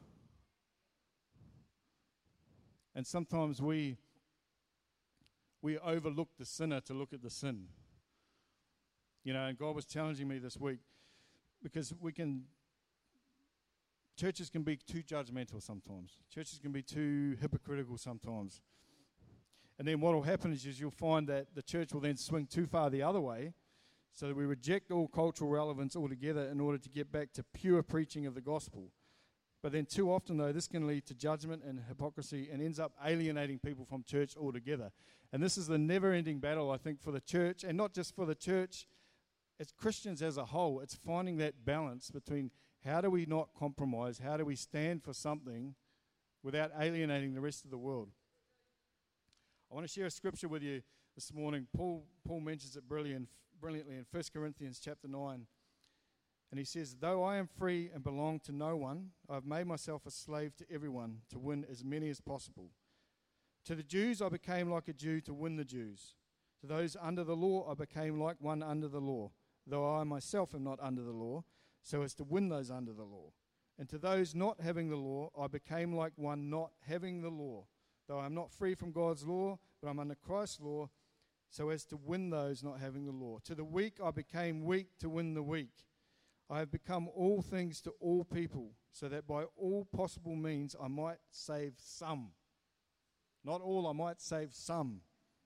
And 2.95 3.05
sometimes 3.05 3.61
we 3.61 3.97
we 5.61 5.77
overlook 5.77 6.29
the 6.39 6.45
sinner 6.45 6.81
to 6.81 6.95
look 6.95 7.13
at 7.13 7.21
the 7.21 7.29
sin. 7.29 7.67
You 9.23 9.33
know, 9.33 9.45
and 9.45 9.59
God 9.59 9.75
was 9.75 9.85
challenging 9.85 10.27
me 10.27 10.39
this 10.39 10.57
week. 10.57 10.79
because 11.61 11.93
we 12.01 12.11
can 12.13 12.45
churches 14.19 14.49
can 14.49 14.63
be 14.63 14.75
too 14.75 15.01
judgmental 15.01 15.63
sometimes. 15.63 16.17
Churches 16.29 16.59
can 16.59 16.73
be 16.73 16.81
too 16.81 17.37
hypocritical 17.39 17.97
sometimes. 17.97 18.61
And 19.77 19.87
then 19.87 20.01
what 20.01 20.13
will 20.13 20.23
happen 20.23 20.51
is, 20.51 20.65
is 20.65 20.77
you'll 20.77 20.91
find 20.91 21.25
that 21.29 21.55
the 21.55 21.61
church 21.61 21.93
will 21.93 22.01
then 22.01 22.17
swing 22.17 22.45
too 22.45 22.65
far 22.65 22.89
the 22.89 23.01
other 23.01 23.21
way, 23.21 23.53
so 24.13 24.27
that 24.27 24.35
we 24.35 24.43
reject 24.45 24.91
all 24.91 25.07
cultural 25.07 25.49
relevance 25.49 25.95
altogether 25.95 26.49
in 26.49 26.59
order 26.59 26.77
to 26.77 26.89
get 26.89 27.09
back 27.09 27.31
to 27.33 27.43
pure 27.53 27.81
preaching 27.81 28.25
of 28.25 28.35
the 28.35 28.41
gospel. 28.41 28.91
But 29.63 29.71
then, 29.71 29.85
too 29.85 30.11
often, 30.11 30.37
though, 30.37 30.51
this 30.51 30.67
can 30.67 30.85
lead 30.85 31.05
to 31.05 31.13
judgment 31.13 31.63
and 31.65 31.81
hypocrisy 31.87 32.49
and 32.51 32.61
ends 32.61 32.79
up 32.79 32.91
alienating 33.05 33.59
people 33.59 33.85
from 33.85 34.03
church 34.03 34.35
altogether. 34.35 34.91
And 35.31 35.41
this 35.41 35.57
is 35.57 35.67
the 35.67 35.77
never 35.77 36.11
ending 36.11 36.39
battle, 36.39 36.71
I 36.71 36.77
think, 36.77 37.01
for 37.01 37.11
the 37.11 37.21
church, 37.21 37.63
and 37.63 37.77
not 37.77 37.93
just 37.93 38.15
for 38.15 38.25
the 38.25 38.35
church, 38.35 38.87
as 39.59 39.71
Christians 39.71 40.21
as 40.21 40.37
a 40.37 40.45
whole. 40.45 40.81
It's 40.81 40.95
finding 40.95 41.37
that 41.37 41.65
balance 41.65 42.09
between 42.11 42.51
how 42.85 43.01
do 43.01 43.09
we 43.09 43.25
not 43.25 43.49
compromise, 43.57 44.19
how 44.19 44.37
do 44.37 44.45
we 44.45 44.55
stand 44.55 45.03
for 45.03 45.13
something 45.13 45.75
without 46.43 46.71
alienating 46.79 47.33
the 47.33 47.41
rest 47.41 47.65
of 47.65 47.71
the 47.71 47.77
world. 47.77 48.09
I 49.71 49.75
want 49.75 49.87
to 49.87 49.93
share 49.93 50.05
a 50.05 50.11
scripture 50.11 50.47
with 50.47 50.63
you 50.63 50.81
this 51.15 51.33
morning. 51.33 51.67
Paul, 51.75 52.05
Paul 52.25 52.39
mentions 52.39 52.75
it 52.75 52.87
brilliant, 52.87 53.27
brilliantly 53.59 53.95
in 53.95 54.05
1 54.09 54.23
Corinthians 54.33 54.79
chapter 54.83 55.07
9. 55.07 55.45
And 56.51 56.57
he 56.57 56.65
says, 56.65 56.95
Though 56.99 57.23
I 57.23 57.37
am 57.37 57.47
free 57.47 57.91
and 57.93 58.03
belong 58.03 58.39
to 58.41 58.51
no 58.51 58.75
one, 58.75 59.09
I 59.29 59.35
have 59.35 59.45
made 59.45 59.67
myself 59.67 60.05
a 60.07 60.11
slave 60.11 60.55
to 60.57 60.65
everyone 60.71 61.19
to 61.29 61.37
win 61.37 61.65
as 61.69 61.83
many 61.83 62.09
as 62.09 62.21
possible. 62.21 62.71
To 63.65 63.75
the 63.75 63.83
Jews, 63.83 64.21
I 64.21 64.29
became 64.29 64.71
like 64.71 64.87
a 64.87 64.93
Jew 64.93 65.21
to 65.21 65.33
win 65.33 65.57
the 65.57 65.65
Jews. 65.65 66.15
To 66.61 66.67
those 66.67 66.97
under 66.99 67.23
the 67.23 67.35
law, 67.35 67.69
I 67.69 67.75
became 67.75 68.19
like 68.19 68.37
one 68.39 68.63
under 68.63 68.87
the 68.87 68.99
law, 68.99 69.31
though 69.67 69.95
I 69.95 70.03
myself 70.03 70.55
am 70.55 70.63
not 70.63 70.79
under 70.81 71.03
the 71.03 71.11
law, 71.11 71.43
so 71.83 72.01
as 72.01 72.13
to 72.15 72.23
win 72.23 72.49
those 72.49 72.71
under 72.71 72.93
the 72.93 73.03
law. 73.03 73.31
And 73.77 73.87
to 73.89 73.97
those 73.97 74.35
not 74.35 74.59
having 74.59 74.89
the 74.89 74.97
law, 74.97 75.29
I 75.39 75.47
became 75.47 75.95
like 75.95 76.13
one 76.17 76.49
not 76.49 76.71
having 76.87 77.21
the 77.21 77.29
law, 77.29 77.65
though 78.07 78.19
I 78.19 78.25
am 78.25 78.33
not 78.35 78.51
free 78.51 78.75
from 78.75 78.91
God's 78.91 79.25
law, 79.25 79.57
but 79.81 79.89
I'm 79.89 79.99
under 79.99 80.15
Christ's 80.15 80.59
law, 80.59 80.89
so 81.49 81.69
as 81.69 81.85
to 81.85 81.97
win 81.97 82.29
those 82.29 82.61
not 82.61 82.79
having 82.79 83.05
the 83.05 83.11
law. 83.11 83.39
To 83.45 83.55
the 83.55 83.63
weak, 83.63 83.99
I 84.03 84.11
became 84.11 84.65
weak 84.65 84.97
to 84.99 85.09
win 85.09 85.33
the 85.33 85.41
weak. 85.41 85.85
I 86.49 86.59
have 86.59 86.71
become 86.71 87.07
all 87.15 87.41
things 87.41 87.79
to 87.81 87.91
all 88.01 88.23
people, 88.23 88.71
so 88.91 89.07
that 89.07 89.27
by 89.27 89.43
all 89.55 89.87
possible 89.95 90.35
means 90.35 90.75
I 90.81 90.87
might 90.87 91.19
save 91.31 91.73
some. 91.77 92.31
Not 93.45 93.61
all, 93.61 93.87
I 93.87 93.93
might 93.93 94.19
save 94.19 94.53
some, 94.53 95.01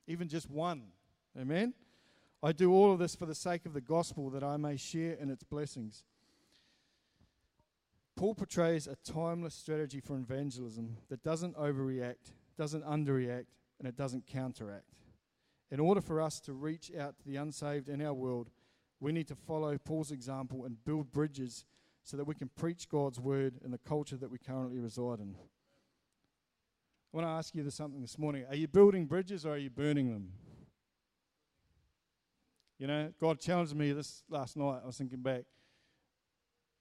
even 0.08 0.28
just 0.28 0.50
one. 0.50 0.88
Amen? 1.40 1.74
I 2.42 2.52
do 2.52 2.74
all 2.74 2.92
of 2.92 3.00
this 3.00 3.16
for 3.16 3.25
the 3.25 3.36
sake 3.36 3.66
of 3.66 3.74
the 3.74 3.82
gospel, 3.82 4.30
that 4.32 4.44
I 4.44 4.58
may 4.58 4.75
share 4.75 5.13
in 5.13 5.30
its 5.30 5.44
blessings. 5.44 6.04
Paul 8.24 8.36
portrays 8.36 8.88
a 8.88 8.96
timeless 9.03 9.53
strategy 9.53 10.00
for 10.00 10.15
evangelism 10.15 10.96
that 11.10 11.24
doesn't 11.24 11.58
overreact, 11.58 12.32
doesn't 12.58 12.86
underreact, 12.86 13.48
and 13.80 13.86
it 13.86 13.98
doesn't 13.98 14.27
counteract. 14.27 14.96
In 15.70 15.82
order 15.82 16.00
for 16.00 16.22
us 16.22 16.39
to 16.39 16.53
reach 16.53 16.89
out 16.98 17.18
to 17.18 17.25
the 17.25 17.36
unsaved 17.36 17.89
in 17.89 18.01
our 18.01 18.13
world, 18.13 18.50
we 19.01 19.12
need 19.12 19.27
to 19.27 19.36
follow 19.36 19.77
Paul's 19.77 20.10
example 20.10 20.63
and 20.63 20.82
build 20.86 21.12
bridges 21.12 21.65
so 22.06 22.15
that 22.15 22.24
we 22.24 22.34
can 22.34 22.50
preach 22.56 22.88
God's 22.88 23.20
word 23.20 23.56
in 23.62 23.72
the 23.72 23.77
culture 23.77 24.15
that 24.15 24.32
we 24.32 24.38
currently 24.38 24.80
reside 24.80 25.20
in. 25.20 25.36
I 27.13 27.18
want 27.18 27.27
to 27.27 27.32
ask 27.32 27.53
you 27.53 27.63
this 27.63 27.75
something 27.75 28.01
this 28.01 28.18
morning. 28.18 28.46
Are 28.48 28.56
you 28.56 28.70
building 28.70 29.06
bridges 29.06 29.46
or 29.46 29.56
are 29.56 29.58
you 29.58 29.70
burning 29.70 30.13
them? 30.13 30.32
You 32.80 32.88
know, 32.88 33.12
God 33.20 33.42
challenged 33.42 33.75
me 33.75 33.92
this 33.92 34.24
last 34.30 34.56
night. 34.56 34.80
I 34.82 34.86
was 34.86 34.98
thinking 34.98 35.20
back. 35.20 35.44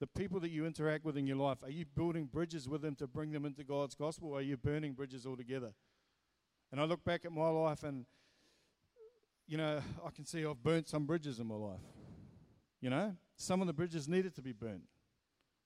The 0.03 0.09
people 0.09 0.41
that 0.41 0.51
you 0.51 0.67
interact 0.67 1.05
with 1.05 1.17
in 1.17 1.29
your 1.29 1.37
life, 1.37 1.59
are 1.63 1.71
you 1.71 1.85
building 1.85 2.25
bridges 2.25 2.69
with 2.69 2.83
them 2.83 2.97
to 2.97 3.07
bring 3.07 3.31
them 3.31 3.45
into 3.45 3.63
God's 3.63 3.95
gospel 3.95 4.31
or 4.31 4.41
are 4.41 4.43
you 4.43 4.57
burning 4.57 4.95
bridges 4.95 5.27
altogether? 5.27 5.75
And 6.73 6.81
I 6.81 6.85
look 6.87 7.05
back 7.05 7.25
at 7.25 7.31
my 7.31 7.49
life 7.49 7.85
and, 7.85 8.05
you 9.47 9.57
know, 9.57 9.81
I 10.05 10.11
can 10.11 10.27
see 10.27 10.45
I've 10.45 10.61
burnt 10.61 10.89
some 10.89 11.07
bridges 11.07 11.39
in 11.39 11.47
my 11.47 11.55
life. 11.55 11.79
You 12.81 12.91
know, 12.91 13.15
some 13.37 13.61
of 13.61 13.69
the 13.69 13.73
bridges 13.73 14.09
needed 14.09 14.35
to 14.35 14.43
be 14.43 14.51
burnt, 14.51 14.83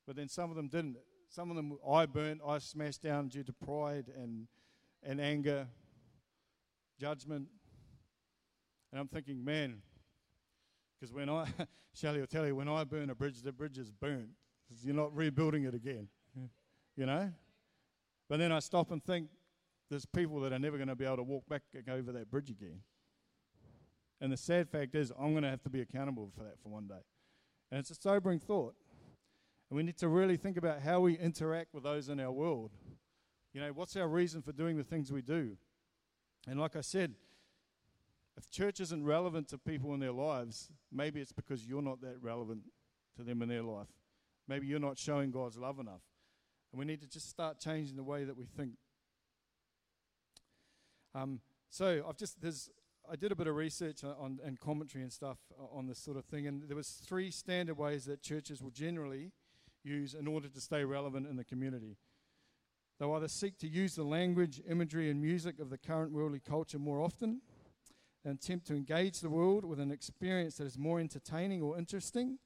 but 0.07 0.17
then 0.17 0.29
some 0.29 0.51
of 0.51 0.57
them 0.57 0.69
didn't. 0.69 0.99
Some 1.31 1.49
of 1.49 1.57
them 1.57 1.79
I 1.91 2.05
burnt, 2.05 2.43
I 2.47 2.59
smashed 2.59 3.01
down 3.01 3.29
due 3.29 3.43
to 3.43 3.55
pride 3.55 4.13
and, 4.15 4.49
and 5.03 5.19
anger, 5.19 5.67
judgment. 7.01 7.49
And 8.93 9.01
I'm 9.01 9.09
thinking, 9.09 9.43
man, 9.43 9.81
because 11.07 11.15
when 11.15 11.29
I, 11.29 11.47
Shelley 11.95 12.21
will 12.21 12.27
tell 12.27 12.47
you, 12.47 12.55
when 12.57 12.69
I 12.69 12.85
burn 12.85 13.11
a 13.11 13.15
bridge, 13.15 13.43
the 13.43 13.53
bridge 13.53 13.79
is 13.79 13.91
burnt. 13.91 14.29
You're 14.83 14.95
not 14.95 15.15
rebuilding 15.15 15.65
it 15.65 15.75
again, 15.75 16.09
you 16.97 17.07
know? 17.07 17.31
But 18.29 18.39
then 18.39 18.51
I 18.51 18.59
stop 18.59 18.91
and 18.91 19.03
think, 19.03 19.29
there's 19.89 20.05
people 20.05 20.41
that 20.41 20.53
are 20.53 20.59
never 20.59 20.77
going 20.77 20.89
to 20.89 20.97
be 20.97 21.05
able 21.05 21.19
to 21.19 21.23
walk 21.23 21.49
back 21.49 21.63
over 21.89 22.11
that 22.11 22.29
bridge 22.29 22.51
again. 22.51 22.81
And 24.21 24.33
the 24.33 24.37
sad 24.37 24.69
fact 24.69 24.97
is, 24.97 25.13
I'm 25.17 25.31
going 25.31 25.45
to 25.45 25.51
have 25.51 25.63
to 25.63 25.71
be 25.71 25.81
accountable 25.81 26.33
for 26.37 26.43
that 26.43 26.61
for 26.61 26.71
one 26.71 26.89
day. 26.89 27.05
And 27.71 27.79
it's 27.79 27.91
a 27.91 27.95
sobering 27.95 28.41
thought. 28.41 28.75
And 29.71 29.77
we 29.77 29.85
need 29.85 29.97
to 29.99 30.09
really 30.09 30.37
think 30.37 30.57
about 30.57 30.81
how 30.81 31.01
we 31.01 31.17
interact 31.17 31.73
with 31.73 31.85
those 31.85 32.09
in 32.09 32.19
our 32.19 32.33
world. 32.33 32.73
You 33.53 33.61
know, 33.61 33.71
what's 33.73 33.95
our 33.95 34.09
reason 34.09 34.43
for 34.43 34.51
doing 34.51 34.77
the 34.77 34.85
things 34.85 35.13
we 35.13 35.23
do? 35.23 35.57
And 36.49 36.59
like 36.59 36.75
I 36.75 36.81
said, 36.81 37.15
if 38.37 38.51
church 38.51 38.81
isn't 38.81 39.05
relevant 39.05 39.49
to 39.49 39.59
people 39.59 39.95
in 39.95 40.01
their 40.01 40.13
lives, 40.13 40.71
maybe 40.93 41.21
it's 41.21 41.33
because 41.33 41.67
you're 41.67 41.83
not 41.83 42.01
that 42.03 42.17
relevant 42.21 42.63
to 43.17 43.23
them 43.23 43.43
in 43.43 43.49
their 43.49 43.63
life. 43.63 43.89
Maybe 44.47 44.67
you're 44.67 44.79
not 44.79 44.99
showing 44.99 45.31
God's 45.31 45.57
love 45.57 45.79
enough. 45.79 46.03
And 46.73 46.79
we 46.79 46.85
need 46.85 47.01
to 47.01 47.09
just 47.09 47.31
start 47.31 47.59
changing 47.59 47.97
the 47.97 48.05
way 48.05 48.25
that 48.25 48.37
we 48.37 48.45
think. 48.45 48.73
Um, 51.15 51.41
so 51.71 52.05
I've 52.07 52.17
just 52.17 52.41
there's 52.41 52.69
I 53.11 53.17
did 53.17 53.33
a 53.33 53.37
bit 53.37 53.47
of 53.47 53.55
research 53.55 54.03
on, 54.05 54.41
and 54.45 54.59
commentary 54.59 55.03
and 55.03 55.13
stuff 55.13 55.39
on 55.73 55.87
this 55.87 55.99
sort 55.99 56.17
of 56.17 56.25
thing, 56.25 56.47
and 56.47 56.65
there 56.69 56.77
was 56.77 56.89
three 56.89 57.31
standard 57.31 57.79
ways 57.79 58.05
that 58.07 58.21
churches 58.21 58.63
will 58.63 58.71
generally 58.71 59.33
use 59.85 60.15
in 60.15 60.27
order 60.27 60.49
to 60.49 60.61
stay 60.61 60.85
relevant 60.85 61.27
in 61.29 61.37
the 61.37 61.45
community. 61.45 61.97
They'll 62.99 63.13
either 63.13 63.29
seek 63.29 63.59
to 63.59 63.69
use 63.69 63.95
the 63.95 64.03
language, 64.03 64.61
imagery, 64.69 65.11
and 65.11 65.21
music 65.21 65.61
of 65.61 65.71
the 65.71 65.79
current 65.79 66.13
worldly 66.13 66.41
culture 66.41 66.79
more 66.79 67.01
often, 67.01 67.43
and 68.27 68.35
attempt 68.35 68.67
to 68.67 68.75
engage 68.75 69.21
the 69.21 69.31
world 69.31 69.65
with 69.65 69.79
an 69.79 69.93
experience 69.93 70.57
that 70.57 70.67
is 70.67 70.77
more 70.77 70.99
entertaining 70.99 71.63
or 71.63 71.79
interesting, 71.79 72.39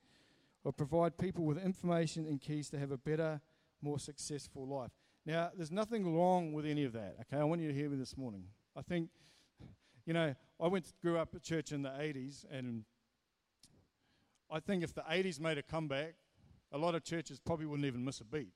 or 0.63 0.73
provide 0.73 1.17
people 1.17 1.47
with 1.47 1.57
information 1.57 2.27
and 2.27 2.39
keys 2.39 2.69
to 2.69 2.79
have 2.79 2.91
a 2.91 2.99
better, 2.99 3.41
more 3.81 3.99
successful 3.99 4.67
life. 4.67 4.91
Now, 5.25 5.51
there's 5.57 5.71
nothing 5.71 6.15
wrong 6.15 6.53
with 6.53 6.67
any 6.67 6.85
of 6.85 6.93
that. 6.93 7.17
Okay, 7.23 7.41
I 7.41 7.45
want 7.45 7.63
you 7.63 7.69
to 7.69 7.75
hear 7.75 7.89
me 7.89 7.97
this 7.97 8.15
morning. 8.15 8.45
I 8.77 8.83
think 8.83 9.09
you 10.05 10.13
know, 10.13 10.35
I 10.61 10.67
went 10.67 10.93
grew 11.01 11.19
up 11.19 11.35
at 11.35 11.43
church 11.43 11.73
in 11.73 11.83
the 11.83 11.89
80s, 11.89 12.45
and 12.51 12.85
I 14.51 14.61
think 14.61 14.83
if 14.83 14.95
the 14.95 15.03
80s 15.03 15.41
made 15.41 15.57
a 15.57 15.63
comeback, 15.63 16.15
a 16.73 16.79
lot 16.79 16.95
of 16.95 17.05
churches 17.05 17.39
probably 17.39 17.67
wouldn't 17.67 17.87
even 17.87 18.05
miss 18.05 18.21
a 18.21 18.25
beat. 18.25 18.53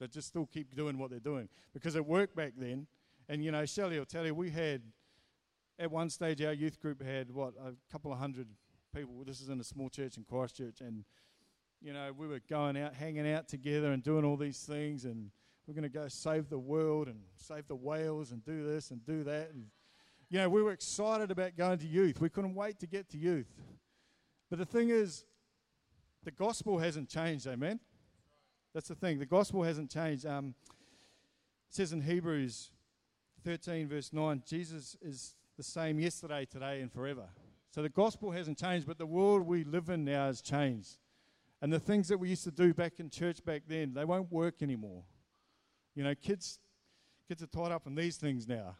They'd 0.00 0.10
just 0.10 0.28
still 0.28 0.46
keep 0.46 0.74
doing 0.74 0.98
what 0.98 1.10
they're 1.10 1.20
doing 1.20 1.48
because 1.74 1.94
it 1.94 2.04
worked 2.04 2.34
back 2.34 2.54
then. 2.56 2.86
And 3.28 3.44
you 3.44 3.52
know, 3.52 3.64
Shelley 3.66 3.98
will 3.98 4.06
tell 4.06 4.24
you, 4.24 4.34
we 4.34 4.50
had 4.50 4.82
at 5.80 5.90
one 5.90 6.10
stage 6.10 6.42
our 6.42 6.52
youth 6.52 6.78
group 6.78 7.02
had 7.02 7.30
what 7.32 7.54
a 7.60 7.72
couple 7.90 8.12
of 8.12 8.18
hundred 8.18 8.46
people. 8.94 9.24
This 9.26 9.40
is 9.40 9.48
in 9.48 9.58
a 9.58 9.64
small 9.64 9.88
church 9.88 10.16
in 10.16 10.24
Christchurch, 10.24 10.80
and 10.80 11.04
you 11.80 11.92
know, 11.92 12.12
we 12.16 12.28
were 12.28 12.40
going 12.48 12.76
out, 12.76 12.94
hanging 12.94 13.28
out 13.32 13.48
together, 13.48 13.90
and 13.92 14.02
doing 14.02 14.24
all 14.24 14.36
these 14.36 14.60
things, 14.60 15.06
and 15.06 15.30
we're 15.66 15.74
going 15.74 15.82
to 15.82 15.88
go 15.88 16.06
save 16.08 16.50
the 16.50 16.58
world 16.58 17.08
and 17.08 17.20
save 17.36 17.66
the 17.66 17.76
whales 17.76 18.30
and 18.30 18.44
do 18.44 18.64
this 18.64 18.90
and 18.90 19.04
do 19.04 19.24
that 19.24 19.50
and 19.52 19.66
you 20.30 20.38
know, 20.38 20.48
we 20.48 20.62
were 20.62 20.70
excited 20.70 21.32
about 21.32 21.56
going 21.56 21.78
to 21.78 21.86
youth. 21.86 22.20
We 22.20 22.28
couldn't 22.28 22.54
wait 22.54 22.78
to 22.80 22.86
get 22.86 23.08
to 23.10 23.18
youth. 23.18 23.52
But 24.48 24.60
the 24.60 24.64
thing 24.64 24.90
is, 24.90 25.24
the 26.22 26.30
gospel 26.30 26.78
hasn't 26.78 27.08
changed, 27.08 27.48
amen? 27.48 27.80
That's 28.72 28.86
the 28.86 28.94
thing. 28.94 29.18
The 29.18 29.26
gospel 29.26 29.64
hasn't 29.64 29.90
changed. 29.90 30.24
Um, 30.24 30.54
it 31.68 31.74
says 31.74 31.92
in 31.92 32.00
Hebrews 32.00 32.70
13, 33.44 33.88
verse 33.88 34.12
9, 34.12 34.44
Jesus 34.46 34.96
is 35.02 35.34
the 35.60 35.64
same 35.64 36.00
yesterday, 36.00 36.46
today, 36.50 36.80
and 36.80 36.90
forever. 36.90 37.28
So 37.70 37.82
the 37.82 37.90
gospel 37.90 38.30
hasn't 38.30 38.56
changed, 38.56 38.86
but 38.86 38.96
the 38.96 39.04
world 39.04 39.42
we 39.42 39.62
live 39.62 39.90
in 39.90 40.06
now 40.06 40.24
has 40.24 40.40
changed. 40.40 40.96
And 41.60 41.70
the 41.70 41.78
things 41.78 42.08
that 42.08 42.16
we 42.16 42.30
used 42.30 42.44
to 42.44 42.50
do 42.50 42.72
back 42.72 42.94
in 42.98 43.10
church 43.10 43.44
back 43.44 43.64
then, 43.68 43.92
they 43.92 44.06
won't 44.06 44.32
work 44.32 44.62
anymore. 44.62 45.02
You 45.94 46.04
know, 46.04 46.14
kids, 46.14 46.60
kids 47.28 47.42
are 47.42 47.46
tied 47.46 47.72
up 47.72 47.86
in 47.86 47.94
these 47.94 48.16
things 48.16 48.48
now. 48.48 48.74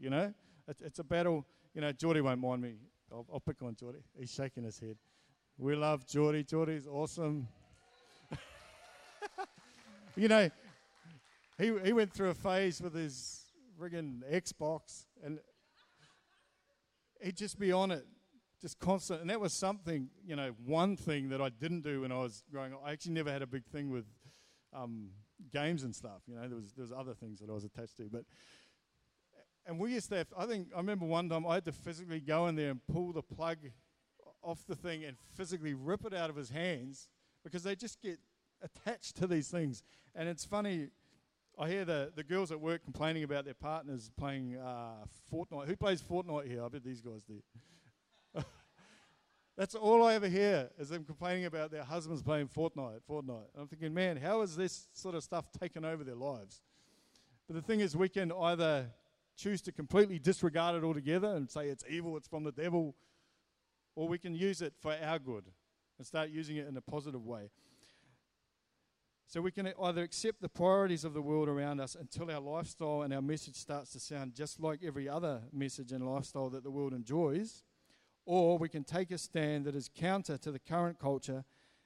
You 0.00 0.10
know, 0.10 0.34
it's, 0.66 0.82
it's 0.82 0.98
a 0.98 1.04
battle. 1.04 1.46
You 1.74 1.80
know, 1.80 1.92
Geordie 1.92 2.22
won't 2.22 2.40
mind 2.40 2.62
me. 2.62 2.74
I'll, 3.12 3.24
I'll 3.32 3.38
pick 3.38 3.62
on 3.62 3.76
Geordie. 3.76 4.02
He's 4.18 4.32
shaking 4.32 4.64
his 4.64 4.80
head. 4.80 4.96
We 5.58 5.76
love 5.76 6.08
Geordie. 6.08 6.42
Geordie's 6.42 6.88
awesome. 6.88 7.46
you 10.16 10.26
know, 10.26 10.50
he, 11.56 11.72
he 11.84 11.92
went 11.92 12.12
through 12.12 12.30
a 12.30 12.34
phase 12.34 12.82
with 12.82 12.94
his 12.94 13.44
friggin' 13.80 14.22
Xbox, 14.28 15.06
and 15.24 15.38
he'd 17.22 17.36
just 17.36 17.58
be 17.58 17.72
on 17.72 17.90
it 17.90 18.06
just 18.60 18.78
constant. 18.78 19.20
And 19.22 19.30
that 19.30 19.40
was 19.40 19.58
something, 19.58 20.10
you 20.24 20.36
know, 20.36 20.50
one 20.64 20.96
thing 20.96 21.30
that 21.30 21.40
I 21.40 21.48
didn't 21.48 21.80
do 21.80 22.02
when 22.02 22.12
I 22.12 22.18
was 22.18 22.44
growing 22.50 22.72
up. 22.72 22.82
I 22.84 22.92
actually 22.92 23.12
never 23.12 23.32
had 23.32 23.42
a 23.42 23.46
big 23.46 23.64
thing 23.66 23.90
with 23.90 24.04
um, 24.74 25.10
games 25.52 25.82
and 25.82 25.94
stuff. 25.94 26.22
You 26.26 26.36
know, 26.36 26.46
there 26.46 26.56
was 26.56 26.72
there 26.74 26.82
was 26.82 26.92
other 26.92 27.14
things 27.14 27.40
that 27.40 27.48
I 27.48 27.52
was 27.52 27.64
attached 27.64 27.96
to, 27.98 28.08
but. 28.10 28.24
And 29.66 29.78
we 29.78 29.92
used 29.92 30.08
to 30.08 30.16
have, 30.16 30.26
I 30.36 30.46
think, 30.46 30.68
I 30.74 30.78
remember 30.78 31.04
one 31.04 31.28
time 31.28 31.46
I 31.46 31.54
had 31.54 31.66
to 31.66 31.72
physically 31.72 32.18
go 32.18 32.46
in 32.46 32.56
there 32.56 32.70
and 32.70 32.80
pull 32.90 33.12
the 33.12 33.22
plug 33.22 33.58
off 34.42 34.64
the 34.66 34.74
thing 34.74 35.04
and 35.04 35.16
physically 35.36 35.74
rip 35.74 36.04
it 36.04 36.14
out 36.14 36.30
of 36.30 36.34
his 36.34 36.50
hands 36.50 37.08
because 37.44 37.62
they 37.62 37.76
just 37.76 38.00
get 38.00 38.18
attached 38.62 39.16
to 39.16 39.26
these 39.26 39.48
things. 39.48 39.82
And 40.14 40.28
it's 40.28 40.44
funny, 40.44 40.88
I 41.60 41.68
hear 41.68 41.84
the, 41.84 42.10
the 42.16 42.24
girls 42.24 42.50
at 42.50 42.58
work 42.58 42.82
complaining 42.82 43.22
about 43.22 43.44
their 43.44 43.52
partners 43.52 44.10
playing 44.16 44.56
uh, 44.56 45.04
Fortnite. 45.30 45.66
Who 45.66 45.76
plays 45.76 46.00
Fortnite 46.00 46.48
here? 46.48 46.64
I 46.64 46.68
bet 46.68 46.82
these 46.82 47.02
guys 47.02 47.22
do. 47.22 47.42
That's 49.58 49.74
all 49.74 50.02
I 50.02 50.14
ever 50.14 50.26
hear 50.26 50.70
is 50.78 50.88
them 50.88 51.04
complaining 51.04 51.44
about 51.44 51.70
their 51.70 51.84
husbands 51.84 52.22
playing 52.22 52.48
Fortnite. 52.48 53.00
Fortnite. 53.06 53.48
I'm 53.58 53.68
thinking, 53.68 53.92
man, 53.92 54.16
how 54.16 54.40
is 54.40 54.56
this 54.56 54.88
sort 54.94 55.14
of 55.14 55.22
stuff 55.22 55.52
taken 55.60 55.84
over 55.84 56.02
their 56.02 56.14
lives? 56.14 56.62
But 57.46 57.56
the 57.56 57.62
thing 57.62 57.80
is, 57.80 57.94
we 57.94 58.08
can 58.08 58.32
either 58.32 58.86
choose 59.36 59.60
to 59.62 59.72
completely 59.72 60.18
disregard 60.18 60.76
it 60.76 60.86
altogether 60.86 61.28
and 61.28 61.50
say 61.50 61.68
it's 61.68 61.84
evil, 61.90 62.16
it's 62.16 62.26
from 62.26 62.42
the 62.42 62.52
devil, 62.52 62.96
or 63.96 64.08
we 64.08 64.16
can 64.16 64.34
use 64.34 64.62
it 64.62 64.72
for 64.80 64.96
our 65.02 65.18
good 65.18 65.44
and 65.98 66.06
start 66.06 66.30
using 66.30 66.56
it 66.56 66.66
in 66.66 66.74
a 66.78 66.80
positive 66.80 67.26
way. 67.26 67.50
So 69.30 69.40
we 69.40 69.52
can 69.52 69.72
either 69.80 70.02
accept 70.02 70.40
the 70.40 70.48
priorities 70.48 71.04
of 71.04 71.14
the 71.14 71.22
world 71.22 71.48
around 71.48 71.78
us 71.80 71.94
until 71.94 72.32
our 72.32 72.40
lifestyle 72.40 73.02
and 73.02 73.14
our 73.14 73.22
message 73.22 73.54
starts 73.54 73.92
to 73.92 74.00
sound 74.00 74.34
just 74.34 74.58
like 74.58 74.80
every 74.84 75.08
other 75.08 75.42
message 75.52 75.92
and 75.92 76.04
lifestyle 76.04 76.50
that 76.50 76.64
the 76.64 76.70
world 76.72 76.92
enjoys, 76.92 77.62
or 78.26 78.58
we 78.58 78.68
can 78.68 78.82
take 78.82 79.12
a 79.12 79.18
stand 79.18 79.66
that 79.66 79.76
is 79.76 79.88
counter 79.94 80.36
to 80.36 80.50
the 80.50 80.58
current 80.58 80.98
culture 80.98 81.44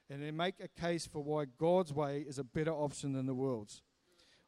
and 0.09 0.23
then 0.23 0.35
make 0.35 0.55
a 0.59 0.69
case 0.69 1.07
for 1.07 1.23
why 1.23 1.45
God's 1.45 1.93
way 1.93 2.25
is 2.27 2.39
a 2.39 2.45
better 2.45 2.73
option 2.73 3.13
than 3.13 3.27
the 3.27 3.35
world's. 3.35 3.83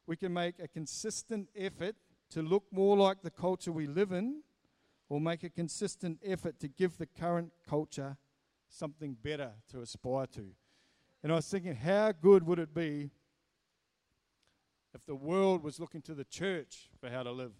We 0.07 0.15
can 0.15 0.33
make 0.33 0.55
a 0.57 0.67
consistent 0.67 1.49
effort 1.55 1.95
to 2.31 2.41
look 2.41 2.63
more 2.71 2.97
like 2.97 3.21
the 3.21 3.29
culture 3.29 3.71
we 3.71 3.85
live 3.85 4.11
in, 4.11 4.41
or 5.07 5.21
make 5.21 5.43
a 5.43 5.51
consistent 5.51 6.17
effort 6.25 6.59
to 6.61 6.67
give 6.67 6.97
the 6.97 7.05
current 7.05 7.51
culture 7.69 8.17
something 8.67 9.15
better 9.21 9.51
to 9.69 9.81
aspire 9.81 10.25
to. 10.33 10.47
And 11.23 11.31
I 11.31 11.35
was 11.35 11.47
thinking, 11.47 11.75
how 11.75 12.11
good 12.11 12.45
would 12.45 12.59
it 12.59 12.73
be 12.73 13.09
if 14.93 15.05
the 15.05 15.15
world 15.15 15.63
was 15.63 15.79
looking 15.79 16.01
to 16.03 16.13
the 16.13 16.23
church 16.23 16.89
for 16.99 17.09
how 17.09 17.23
to 17.23 17.31
live? 17.31 17.53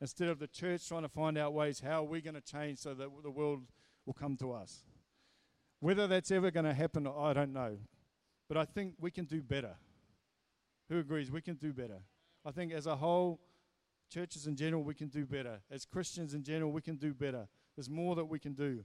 Instead 0.00 0.28
of 0.28 0.38
the 0.38 0.48
church 0.48 0.88
trying 0.88 1.02
to 1.02 1.08
find 1.08 1.38
out 1.38 1.54
ways 1.54 1.80
how 1.80 2.02
are 2.02 2.08
we 2.08 2.20
going 2.20 2.34
to 2.34 2.40
change 2.40 2.78
so 2.78 2.92
that 2.92 3.08
the 3.22 3.30
world 3.30 3.62
will 4.04 4.14
come 4.14 4.36
to 4.36 4.52
us. 4.52 4.84
Whether 5.80 6.06
that's 6.06 6.30
ever 6.30 6.50
going 6.50 6.66
to 6.66 6.74
happen, 6.74 7.06
I 7.06 7.32
don't 7.32 7.52
know. 7.52 7.78
But 8.48 8.56
I 8.56 8.64
think 8.64 8.94
we 9.00 9.10
can 9.10 9.24
do 9.24 9.42
better. 9.42 9.76
Who 10.88 10.98
agrees? 10.98 11.30
We 11.30 11.40
can 11.40 11.54
do 11.54 11.72
better. 11.72 12.02
I 12.44 12.50
think 12.50 12.72
as 12.72 12.86
a 12.86 12.96
whole, 12.96 13.40
churches 14.12 14.46
in 14.46 14.56
general, 14.56 14.82
we 14.82 14.94
can 14.94 15.08
do 15.08 15.24
better. 15.24 15.60
As 15.70 15.84
Christians 15.84 16.34
in 16.34 16.42
general, 16.42 16.70
we 16.70 16.82
can 16.82 16.96
do 16.96 17.14
better. 17.14 17.48
There's 17.76 17.88
more 17.88 18.14
that 18.16 18.24
we 18.24 18.38
can 18.38 18.52
do. 18.52 18.84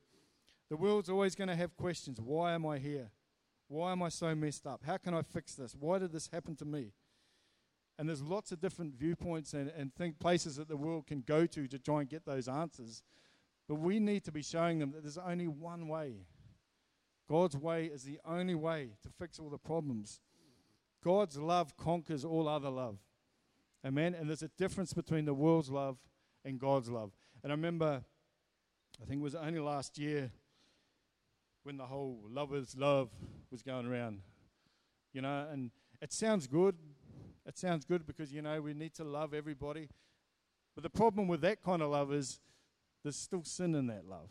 The 0.70 0.78
world's 0.78 1.10
always 1.10 1.36
going 1.36 1.50
to 1.50 1.56
have 1.56 1.76
questions. 1.76 2.22
Why 2.22 2.54
am 2.54 2.66
I 2.66 2.78
here? 2.78 3.10
Why 3.68 3.92
am 3.92 4.02
I 4.02 4.10
so 4.10 4.34
messed 4.34 4.66
up? 4.66 4.82
How 4.86 4.98
can 4.98 5.14
I 5.14 5.22
fix 5.22 5.56
this? 5.56 5.76
Why 5.78 6.00
did 6.00 6.12
this 6.12 6.30
happen 6.32 6.56
to 6.58 6.66
me? 6.66 6.94
And 8.00 8.08
there's 8.08 8.22
lots 8.22 8.52
of 8.52 8.62
different 8.62 8.94
viewpoints 8.94 9.54
and, 9.54 9.72
and 9.76 9.94
think 9.94 10.20
places 10.20 10.58
that 10.58 10.68
the 10.68 10.78
world 10.78 11.08
can 11.08 11.22
go 11.22 11.46
to 11.48 11.68
to 11.68 11.80
try 11.80 12.02
and 12.02 12.10
get 12.10 12.26
those 12.26 12.48
answers. 12.48 13.02
But 13.68 13.76
we 13.76 14.00
need 14.00 14.24
to 14.26 14.32
be 14.32 14.44
showing 14.44 14.80
them 14.80 14.92
that 14.92 15.04
there's 15.04 15.18
only 15.18 15.48
one 15.48 15.88
way. 15.88 16.14
God's 17.30 17.58
way 17.58 17.86
is 17.86 18.04
the 18.04 18.20
only 18.26 18.56
way 18.56 18.92
to 19.04 19.10
fix 19.10 19.40
all 19.40 19.50
the 19.50 19.58
problems. 19.58 20.22
God's 21.04 21.38
love 21.38 21.76
conquers 21.76 22.24
all 22.24 22.48
other 22.48 22.70
love. 22.70 22.98
Amen. 23.86 24.14
And 24.14 24.30
there's 24.30 24.44
a 24.44 24.52
difference 24.58 24.94
between 24.94 25.26
the 25.26 25.34
world's 25.34 25.70
love 25.70 25.98
and 26.46 26.60
God's 26.60 26.90
love. 26.90 27.12
And 27.44 27.52
I 27.52 27.56
remember, 27.56 28.04
I 29.02 29.06
think 29.06 29.20
it 29.20 29.24
was 29.24 29.36
only 29.36 29.60
last 29.60 29.98
year, 29.98 30.32
when 31.68 31.76
the 31.76 31.86
whole 31.86 32.18
lovers 32.30 32.78
love 32.78 33.10
was 33.52 33.62
going 33.62 33.86
around. 33.86 34.22
You 35.12 35.22
know, 35.22 35.48
and 35.52 35.70
it 36.02 36.14
sounds 36.14 36.48
good. 36.48 36.78
It 37.46 37.58
sounds 37.58 37.84
good 37.84 38.08
because, 38.08 38.32
you 38.32 38.42
know, 38.42 38.62
we 38.62 38.74
need 38.74 38.94
to 38.94 39.04
love 39.04 39.34
everybody. 39.34 39.90
But 40.76 40.84
the 40.84 40.90
problem 40.90 41.28
with 41.28 41.42
that 41.42 41.62
kind 41.62 41.82
of 41.82 41.90
love 41.90 42.14
is 42.14 42.40
there's 43.04 43.18
still 43.18 43.44
sin 43.44 43.76
in 43.76 43.88
that 43.88 44.08
love. 44.08 44.30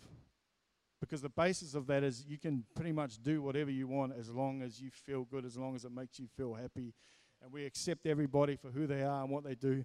Because 0.98 1.20
the 1.20 1.28
basis 1.28 1.74
of 1.74 1.86
that 1.88 2.02
is 2.02 2.24
you 2.26 2.38
can 2.38 2.64
pretty 2.74 2.92
much 2.92 3.22
do 3.22 3.42
whatever 3.42 3.70
you 3.70 3.86
want 3.86 4.14
as 4.18 4.30
long 4.30 4.62
as 4.62 4.80
you 4.80 4.88
feel 4.90 5.24
good, 5.30 5.44
as 5.44 5.58
long 5.58 5.76
as 5.76 5.84
it 5.84 5.92
makes 5.92 6.18
you 6.18 6.28
feel 6.38 6.54
happy. 6.54 6.94
And 7.42 7.52
we 7.52 7.66
accept 7.66 8.06
everybody 8.06 8.56
for 8.56 8.70
who 8.70 8.86
they 8.86 9.02
are 9.02 9.20
and 9.20 9.30
what 9.30 9.44
they 9.44 9.54
do. 9.54 9.84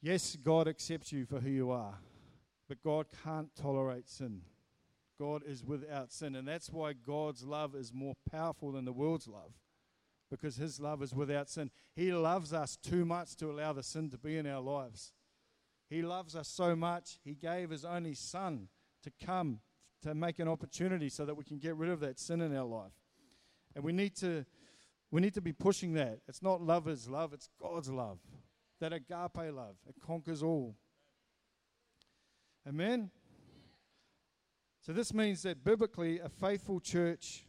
Yes, 0.00 0.34
God 0.42 0.66
accepts 0.66 1.12
you 1.12 1.26
for 1.26 1.40
who 1.40 1.50
you 1.50 1.70
are, 1.70 1.98
but 2.70 2.82
God 2.82 3.04
can't 3.22 3.54
tolerate 3.54 4.08
sin. 4.08 4.40
God 5.20 5.42
is 5.46 5.62
without 5.62 6.10
sin. 6.10 6.34
And 6.34 6.48
that's 6.48 6.70
why 6.70 6.94
God's 6.94 7.44
love 7.44 7.74
is 7.74 7.92
more 7.92 8.14
powerful 8.30 8.72
than 8.72 8.86
the 8.86 8.92
world's 8.92 9.28
love, 9.28 9.52
because 10.30 10.56
His 10.56 10.80
love 10.80 11.02
is 11.02 11.14
without 11.14 11.50
sin. 11.50 11.70
He 11.94 12.12
loves 12.12 12.54
us 12.54 12.76
too 12.76 13.04
much 13.04 13.36
to 13.36 13.50
allow 13.50 13.74
the 13.74 13.82
sin 13.82 14.08
to 14.10 14.18
be 14.18 14.38
in 14.38 14.46
our 14.46 14.62
lives. 14.62 15.12
He 15.90 16.00
loves 16.00 16.34
us 16.34 16.48
so 16.48 16.74
much, 16.74 17.18
He 17.22 17.34
gave 17.34 17.68
His 17.68 17.84
only 17.84 18.14
Son 18.14 18.68
to 19.02 19.12
come 19.24 19.60
to 20.02 20.14
make 20.14 20.38
an 20.38 20.48
opportunity 20.48 21.10
so 21.10 21.26
that 21.26 21.36
we 21.36 21.44
can 21.44 21.58
get 21.58 21.76
rid 21.76 21.90
of 21.90 22.00
that 22.00 22.18
sin 22.18 22.40
in 22.40 22.56
our 22.56 22.64
life. 22.64 22.92
And 23.74 23.84
we 23.84 23.92
need 23.92 24.16
to. 24.16 24.46
We 25.12 25.20
need 25.20 25.34
to 25.34 25.40
be 25.40 25.52
pushing 25.52 25.94
that. 25.94 26.20
It's 26.28 26.40
not 26.40 26.62
love 26.62 26.86
is 26.86 27.08
love, 27.08 27.32
it's 27.32 27.48
God's 27.60 27.90
love. 27.90 28.20
That 28.80 28.92
agape 28.92 29.52
love. 29.52 29.74
It 29.88 29.96
conquers 30.00 30.40
all. 30.40 30.76
Amen? 32.68 33.10
So 34.90 34.94
this 34.94 35.14
means 35.14 35.44
that 35.44 35.62
biblically, 35.62 36.18
a 36.18 36.28
faithful 36.28 36.80
church 36.80 37.44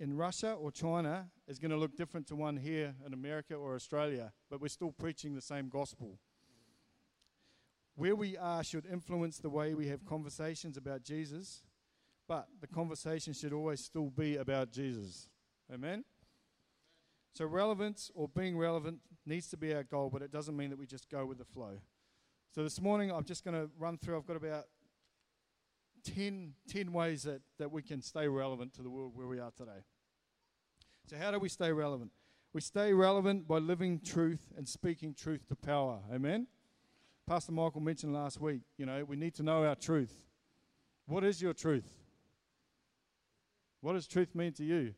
in 0.00 0.16
Russia 0.16 0.54
or 0.54 0.72
China 0.72 1.28
is 1.46 1.60
going 1.60 1.70
to 1.70 1.76
look 1.76 1.96
different 1.96 2.26
to 2.26 2.34
one 2.34 2.56
here 2.56 2.92
in 3.06 3.14
America 3.14 3.54
or 3.54 3.76
Australia, 3.76 4.32
but 4.50 4.60
we're 4.60 4.66
still 4.66 4.90
preaching 4.90 5.36
the 5.36 5.40
same 5.40 5.68
gospel. 5.68 6.18
Where 7.94 8.16
we 8.16 8.36
are 8.36 8.64
should 8.64 8.84
influence 8.84 9.38
the 9.38 9.48
way 9.48 9.74
we 9.74 9.86
have 9.86 10.04
conversations 10.04 10.76
about 10.76 11.04
Jesus, 11.04 11.62
but 12.26 12.48
the 12.60 12.66
conversation 12.66 13.32
should 13.32 13.52
always 13.52 13.84
still 13.84 14.10
be 14.10 14.34
about 14.34 14.72
Jesus. 14.72 15.28
Amen? 15.72 16.04
So, 17.32 17.44
relevance 17.44 18.10
or 18.12 18.26
being 18.26 18.58
relevant 18.58 18.98
needs 19.24 19.46
to 19.50 19.56
be 19.56 19.72
our 19.72 19.84
goal, 19.84 20.10
but 20.12 20.20
it 20.20 20.32
doesn't 20.32 20.56
mean 20.56 20.70
that 20.70 20.80
we 20.80 20.86
just 20.86 21.08
go 21.10 21.26
with 21.26 21.38
the 21.38 21.44
flow. 21.44 21.78
So, 22.52 22.64
this 22.64 22.80
morning 22.80 23.12
I'm 23.12 23.24
just 23.24 23.44
going 23.44 23.54
to 23.54 23.70
run 23.78 23.98
through, 23.98 24.16
I've 24.16 24.26
got 24.26 24.34
about 24.34 24.64
10, 26.14 26.54
10 26.68 26.92
ways 26.92 27.24
that, 27.24 27.40
that 27.58 27.70
we 27.70 27.82
can 27.82 28.00
stay 28.00 28.28
relevant 28.28 28.74
to 28.74 28.82
the 28.82 28.90
world 28.90 29.12
where 29.14 29.26
we 29.26 29.40
are 29.40 29.50
today. 29.50 29.84
So, 31.08 31.16
how 31.16 31.30
do 31.30 31.38
we 31.38 31.48
stay 31.48 31.72
relevant? 31.72 32.12
We 32.52 32.60
stay 32.60 32.92
relevant 32.92 33.46
by 33.46 33.58
living 33.58 34.00
truth 34.00 34.52
and 34.56 34.68
speaking 34.68 35.14
truth 35.14 35.46
to 35.48 35.56
power. 35.56 36.00
Amen? 36.12 36.46
Pastor 37.26 37.52
Michael 37.52 37.80
mentioned 37.80 38.14
last 38.14 38.40
week, 38.40 38.62
you 38.78 38.86
know, 38.86 39.04
we 39.04 39.16
need 39.16 39.34
to 39.34 39.42
know 39.42 39.64
our 39.64 39.74
truth. 39.74 40.14
What 41.06 41.24
is 41.24 41.42
your 41.42 41.52
truth? 41.52 41.88
What 43.80 43.94
does 43.94 44.06
truth 44.06 44.34
mean 44.34 44.52
to 44.54 44.64
you? 44.64 44.94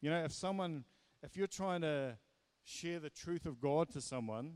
You 0.00 0.10
know, 0.10 0.24
if 0.24 0.32
someone, 0.32 0.84
if 1.22 1.36
you're 1.36 1.46
trying 1.46 1.80
to 1.82 2.16
share 2.64 2.98
the 2.98 3.10
truth 3.10 3.46
of 3.46 3.60
God 3.60 3.90
to 3.90 4.00
someone, 4.00 4.54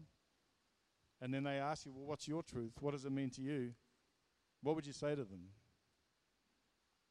and 1.20 1.32
then 1.32 1.44
they 1.44 1.58
ask 1.58 1.86
you, 1.86 1.92
well, 1.94 2.06
what's 2.06 2.26
your 2.26 2.42
truth? 2.42 2.72
What 2.80 2.92
does 2.92 3.04
it 3.04 3.12
mean 3.12 3.30
to 3.30 3.42
you? 3.42 3.72
What 4.62 4.74
would 4.76 4.86
you 4.86 4.92
say 4.92 5.10
to 5.10 5.24
them? 5.24 5.48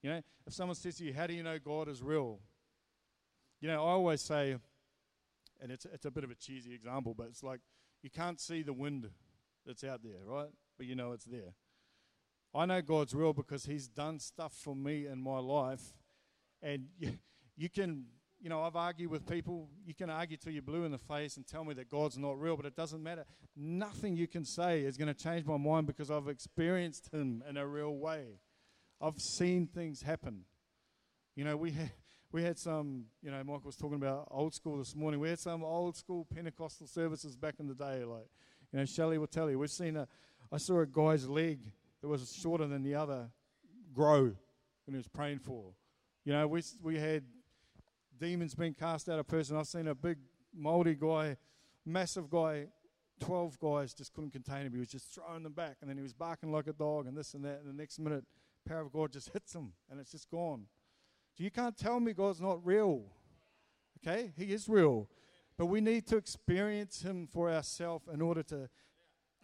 You 0.01 0.11
know, 0.11 0.21
if 0.47 0.53
someone 0.53 0.75
says 0.75 0.97
to 0.97 1.03
you, 1.03 1.13
How 1.13 1.27
do 1.27 1.33
you 1.33 1.43
know 1.43 1.57
God 1.59 1.87
is 1.89 2.01
real? 2.01 2.39
You 3.61 3.67
know, 3.67 3.83
I 3.83 3.89
always 3.89 4.21
say, 4.21 4.55
and 5.61 5.71
it's, 5.71 5.85
it's 5.85 6.05
a 6.05 6.11
bit 6.11 6.23
of 6.23 6.31
a 6.31 6.35
cheesy 6.35 6.73
example, 6.73 7.13
but 7.13 7.27
it's 7.27 7.43
like 7.43 7.59
you 8.01 8.09
can't 8.09 8.39
see 8.39 8.61
the 8.61 8.73
wind 8.73 9.09
that's 9.65 9.83
out 9.83 10.01
there, 10.03 10.23
right? 10.25 10.49
But 10.77 10.87
you 10.87 10.95
know 10.95 11.11
it's 11.11 11.25
there. 11.25 11.53
I 12.55 12.65
know 12.65 12.81
God's 12.81 13.13
real 13.13 13.33
because 13.33 13.65
He's 13.65 13.87
done 13.87 14.19
stuff 14.19 14.53
for 14.53 14.75
me 14.75 15.05
in 15.05 15.21
my 15.21 15.39
life. 15.39 15.93
And 16.61 16.87
you, 16.97 17.17
you 17.57 17.69
can 17.69 18.05
you 18.41 18.49
know, 18.49 18.61
I've 18.63 18.75
argued 18.75 19.11
with 19.11 19.27
people. 19.27 19.69
You 19.85 19.93
can 19.93 20.09
argue 20.09 20.37
till 20.37 20.53
you're 20.53 20.61
blue 20.61 20.85
in 20.85 20.91
the 20.91 20.97
face 20.97 21.37
and 21.37 21.45
tell 21.45 21.63
me 21.63 21.73
that 21.75 21.89
God's 21.89 22.17
not 22.17 22.39
real, 22.39 22.55
but 22.55 22.65
it 22.65 22.75
doesn't 22.75 23.03
matter. 23.03 23.25
Nothing 23.55 24.15
you 24.15 24.27
can 24.27 24.45
say 24.45 24.81
is 24.81 24.97
going 24.97 25.13
to 25.13 25.13
change 25.13 25.45
my 25.45 25.57
mind 25.57 25.87
because 25.87 26.09
I've 26.09 26.27
experienced 26.27 27.13
Him 27.13 27.43
in 27.49 27.57
a 27.57 27.67
real 27.67 27.95
way. 27.95 28.39
I've 29.01 29.19
seen 29.19 29.67
things 29.67 30.01
happen. 30.01 30.45
You 31.35 31.43
know, 31.43 31.57
we 31.57 31.71
had, 31.71 31.91
we 32.31 32.43
had 32.43 32.57
some, 32.57 33.05
you 33.21 33.31
know, 33.31 33.37
Michael 33.43 33.61
was 33.65 33.75
talking 33.75 33.95
about 33.95 34.27
old 34.31 34.53
school 34.53 34.77
this 34.77 34.95
morning. 34.95 35.19
We 35.19 35.29
had 35.29 35.39
some 35.39 35.63
old 35.63 35.97
school 35.97 36.25
Pentecostal 36.33 36.87
services 36.87 37.35
back 37.35 37.55
in 37.59 37.67
the 37.67 37.75
day. 37.75 38.03
Like, 38.03 38.29
you 38.71 38.79
know, 38.79 38.85
Shelley 38.85 39.17
will 39.17 39.27
tell 39.27 39.49
you, 39.49 39.59
we've 39.59 39.69
seen 39.69 39.97
a, 39.97 40.07
I 40.51 40.57
saw 40.57 40.79
a 40.79 40.85
guy's 40.85 41.27
leg 41.27 41.59
that 42.01 42.07
was 42.07 42.33
shorter 42.33 42.67
than 42.67 42.83
the 42.83 42.95
other 42.95 43.29
grow 43.93 44.23
when 44.85 44.93
he 44.93 44.97
was 44.97 45.07
praying 45.07 45.39
for. 45.39 45.73
You 46.25 46.33
know, 46.33 46.47
we, 46.47 46.61
we 46.81 46.99
had 46.99 47.23
demons 48.19 48.55
being 48.55 48.73
cast 48.73 49.09
out 49.09 49.19
of 49.19 49.27
person. 49.27 49.57
I've 49.57 49.67
seen 49.67 49.87
a 49.87 49.95
big 49.95 50.17
moldy 50.53 50.95
guy, 50.95 51.37
massive 51.85 52.29
guy, 52.29 52.67
12 53.19 53.59
guys 53.59 53.93
just 53.93 54.13
couldn't 54.13 54.31
contain 54.31 54.65
him. 54.65 54.73
He 54.73 54.79
was 54.79 54.89
just 54.89 55.13
throwing 55.13 55.43
them 55.43 55.53
back, 55.53 55.77
and 55.81 55.89
then 55.89 55.97
he 55.97 56.03
was 56.03 56.13
barking 56.13 56.51
like 56.51 56.67
a 56.67 56.73
dog, 56.73 57.07
and 57.07 57.17
this 57.17 57.33
and 57.33 57.43
that. 57.45 57.59
And 57.59 57.67
the 57.67 57.73
next 57.73 57.99
minute, 57.99 58.23
power 58.67 58.81
of 58.81 58.91
God 58.91 59.11
just 59.11 59.29
hits 59.29 59.53
him, 59.53 59.73
and 59.89 59.99
it's 59.99 60.11
just 60.11 60.29
gone. 60.29 60.65
So 61.37 61.43
you 61.43 61.51
can't 61.51 61.77
tell 61.77 61.99
me 61.99 62.13
God's 62.13 62.41
not 62.41 62.65
real. 62.65 63.03
Okay? 63.97 64.31
He 64.37 64.53
is 64.53 64.67
real. 64.67 65.09
But 65.57 65.67
we 65.67 65.81
need 65.81 66.07
to 66.07 66.17
experience 66.17 67.01
Him 67.01 67.27
for 67.27 67.51
ourselves 67.51 68.07
in 68.11 68.21
order 68.21 68.43
to, 68.43 68.69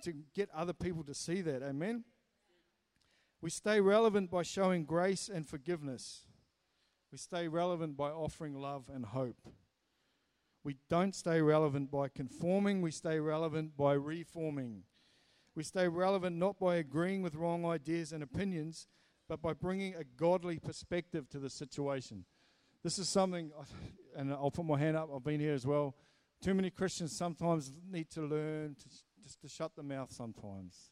to 0.04 0.14
get 0.34 0.50
other 0.56 0.74
people 0.74 1.04
to 1.04 1.14
see 1.14 1.42
that. 1.42 1.62
Amen? 1.62 2.04
We 3.42 3.50
stay 3.50 3.82
relevant 3.82 4.32
by 4.32 4.44
showing 4.44 4.86
grace 4.86 5.30
and 5.30 5.48
forgiveness. 5.48 6.25
We 7.12 7.18
stay 7.18 7.48
relevant 7.48 7.96
by 7.96 8.10
offering 8.10 8.56
love 8.56 8.90
and 8.94 9.06
hope. 9.06 9.48
We 10.64 10.78
don't 10.90 11.14
stay 11.14 11.42
relevant 11.42 11.92
by 11.92 12.08
conforming, 12.10 12.82
we 12.82 12.92
stay 12.92 13.20
relevant 13.20 13.78
by 13.78 13.94
reforming. 13.94 14.84
We 15.56 15.64
stay 15.64 15.88
relevant 15.88 16.36
not 16.38 16.60
by 16.60 16.76
agreeing 16.76 17.22
with 17.22 17.36
wrong 17.36 17.66
ideas 17.66 18.12
and 18.12 18.24
opinions, 18.24 18.88
but 19.30 19.42
by 19.42 19.54
bringing 19.54 19.96
a 19.96 20.04
godly 20.04 20.60
perspective 20.60 21.30
to 21.30 21.40
the 21.40 21.50
situation. 21.50 22.26
This 22.84 23.00
is 23.00 23.08
something, 23.08 23.52
and 24.16 24.34
I'll 24.34 24.52
put 24.52 24.66
my 24.66 24.78
hand 24.78 24.98
up, 24.98 25.10
I've 25.16 25.24
been 25.24 25.40
here 25.40 25.54
as 25.54 25.66
well. 25.66 25.96
Too 26.42 26.54
many 26.54 26.70
Christians 26.70 27.16
sometimes 27.16 27.72
need 27.90 28.10
to 28.12 28.22
learn 28.22 28.76
to, 28.76 28.90
just 29.24 29.42
to 29.42 29.48
shut 29.48 29.76
the 29.76 29.84
mouth 29.84 30.12
sometimes. 30.12 30.92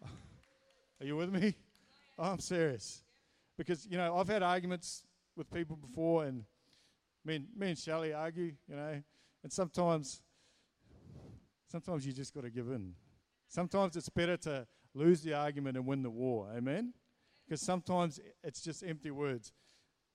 Are 0.02 1.06
you 1.06 1.16
with 1.16 1.32
me? 1.32 1.54
I'm 2.18 2.40
serious. 2.40 3.02
Because, 3.58 3.86
you 3.90 3.98
know, 3.98 4.16
I've 4.16 4.28
had 4.28 4.42
arguments 4.42 5.04
with 5.36 5.50
people 5.50 5.76
before, 5.76 6.24
and 6.24 6.44
me 7.24 7.36
and, 7.36 7.46
me 7.56 7.68
and 7.70 7.78
Shelley 7.78 8.14
argue, 8.14 8.52
you 8.68 8.76
know, 8.76 9.02
and 9.42 9.52
sometimes, 9.52 10.22
sometimes 11.70 12.06
you 12.06 12.12
just 12.12 12.32
got 12.32 12.44
to 12.44 12.50
give 12.50 12.68
in. 12.68 12.94
Sometimes 13.48 13.96
it's 13.96 14.08
better 14.08 14.36
to 14.38 14.66
lose 14.94 15.22
the 15.22 15.34
argument 15.34 15.76
and 15.76 15.86
win 15.86 16.02
the 16.02 16.10
war. 16.10 16.48
Amen? 16.56 16.94
Because 17.46 17.60
sometimes 17.60 18.20
it's 18.44 18.60
just 18.60 18.84
empty 18.84 19.10
words. 19.10 19.52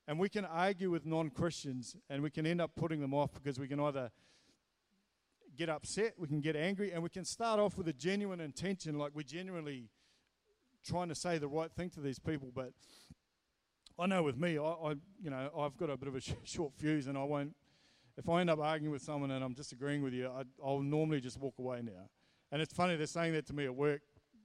And 0.08 0.20
we 0.20 0.30
can 0.30 0.46
argue 0.46 0.90
with 0.90 1.06
non 1.06 1.30
Christians 1.30 1.96
and 2.10 2.24
we 2.24 2.30
can 2.30 2.46
end 2.46 2.62
up 2.62 2.72
putting 2.76 3.02
them 3.02 3.14
off 3.14 3.34
because 3.34 3.60
we 3.60 3.68
can 3.68 3.80
either 3.80 4.12
get 5.58 5.70
upset, 5.70 6.14
we 6.18 6.28
can 6.28 6.42
get 6.42 6.56
angry, 6.56 6.92
and 6.92 7.04
we 7.04 7.10
can 7.10 7.26
start 7.26 7.60
off 7.60 7.78
with 7.78 7.88
a 7.88 7.94
genuine 7.94 8.40
intention, 8.40 8.98
like 8.98 9.12
we're 9.14 9.24
genuinely 9.24 9.90
trying 10.84 11.10
to 11.10 11.16
say 11.16 11.38
the 11.38 11.48
right 11.48 11.72
thing 11.72 11.90
to 11.92 12.02
these 12.02 12.20
people. 12.20 12.52
But 12.54 12.72
I 14.00 14.08
know 14.08 14.24
with 14.24 14.38
me, 14.38 14.58
I, 14.58 14.64
I 14.64 14.90
you 15.22 15.30
know, 15.30 15.50
I've 15.58 15.78
got 15.78 15.90
a 15.90 15.98
bit 15.98 16.08
of 16.08 16.16
a 16.16 16.22
sh- 16.22 16.34
short 16.44 16.74
fuse, 16.76 17.08
and 17.08 17.18
I 17.18 17.24
won't. 17.24 17.56
If 18.18 18.30
I 18.30 18.42
end 18.42 18.50
up 18.50 18.60
arguing 18.60 18.92
with 18.92 19.02
someone 19.02 19.32
and 19.32 19.44
I'm 19.44 19.54
disagreeing 19.54 20.04
with 20.04 20.14
you, 20.14 20.28
I, 20.30 20.44
I'll 20.64 20.82
normally 20.82 21.20
just 21.20 21.40
walk 21.40 21.56
away 21.58 21.82
now. 21.84 22.10
And 22.52 22.62
it's 22.62 22.74
funny 22.74 22.96
they're 22.96 23.08
saying 23.08 23.34
that 23.34 23.48
to 23.48 23.54
me 23.54 23.66
at 23.66 23.74
work 23.74 24.02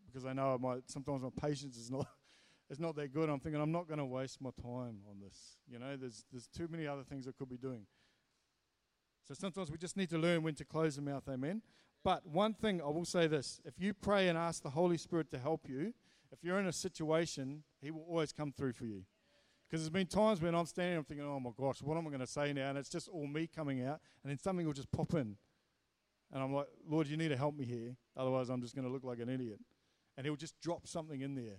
because 0.06 0.24
I 0.24 0.32
know 0.32 0.56
my 0.58 0.78
sometimes 0.86 1.22
my 1.22 1.28
patience 1.40 1.76
is 1.76 1.90
not 1.90 2.06
it's 2.70 2.80
not 2.80 2.96
that 2.96 3.12
good. 3.12 3.28
I'm 3.28 3.40
thinking 3.40 3.60
I'm 3.60 3.72
not 3.72 3.86
going 3.86 3.98
to 3.98 4.06
waste 4.06 4.40
my 4.40 4.50
time 4.62 5.00
on 5.08 5.20
this. 5.22 5.58
You 5.70 5.78
know, 5.78 5.96
there's 5.96 6.24
there's 6.32 6.46
too 6.46 6.68
many 6.70 6.86
other 6.86 7.02
things 7.02 7.28
I 7.28 7.32
could 7.32 7.50
be 7.50 7.58
doing. 7.58 7.86
So 9.26 9.34
sometimes 9.34 9.70
we 9.70 9.76
just 9.76 9.96
need 9.96 10.08
to 10.10 10.18
learn 10.18 10.42
when 10.42 10.54
to 10.54 10.64
close 10.64 10.96
the 10.96 11.02
mouth. 11.02 11.24
Amen. 11.28 11.60
But 12.02 12.26
one 12.26 12.54
thing 12.54 12.80
I 12.80 12.88
will 12.88 13.04
say 13.04 13.26
this: 13.26 13.60
if 13.66 13.74
you 13.78 13.92
pray 13.92 14.28
and 14.28 14.38
ask 14.38 14.62
the 14.62 14.70
Holy 14.70 14.96
Spirit 14.96 15.30
to 15.32 15.38
help 15.38 15.68
you, 15.68 15.92
if 16.32 16.42
you're 16.42 16.58
in 16.58 16.66
a 16.66 16.72
situation, 16.72 17.62
He 17.82 17.90
will 17.90 18.06
always 18.08 18.32
come 18.32 18.52
through 18.52 18.72
for 18.72 18.86
you. 18.86 19.02
Because 19.68 19.82
there's 19.82 19.90
been 19.90 20.06
times 20.06 20.40
when 20.40 20.54
I'm 20.54 20.64
standing, 20.64 20.96
I'm 20.96 21.04
thinking, 21.04 21.26
oh 21.26 21.38
my 21.38 21.50
gosh, 21.54 21.82
what 21.82 21.98
am 21.98 22.06
I 22.06 22.08
going 22.08 22.20
to 22.20 22.26
say 22.26 22.54
now? 22.54 22.70
And 22.70 22.78
it's 22.78 22.88
just 22.88 23.08
all 23.08 23.26
me 23.26 23.46
coming 23.54 23.84
out, 23.84 24.00
and 24.22 24.30
then 24.30 24.38
something 24.38 24.66
will 24.66 24.72
just 24.72 24.90
pop 24.90 25.12
in. 25.12 25.36
And 26.32 26.42
I'm 26.42 26.54
like, 26.54 26.66
Lord, 26.88 27.06
you 27.06 27.16
need 27.16 27.28
to 27.28 27.36
help 27.36 27.54
me 27.54 27.66
here. 27.66 27.94
Otherwise, 28.16 28.48
I'm 28.48 28.62
just 28.62 28.74
going 28.74 28.86
to 28.86 28.92
look 28.92 29.04
like 29.04 29.18
an 29.18 29.28
idiot. 29.28 29.60
And 30.16 30.26
He'll 30.26 30.36
just 30.36 30.58
drop 30.60 30.86
something 30.86 31.20
in 31.20 31.34
there. 31.34 31.58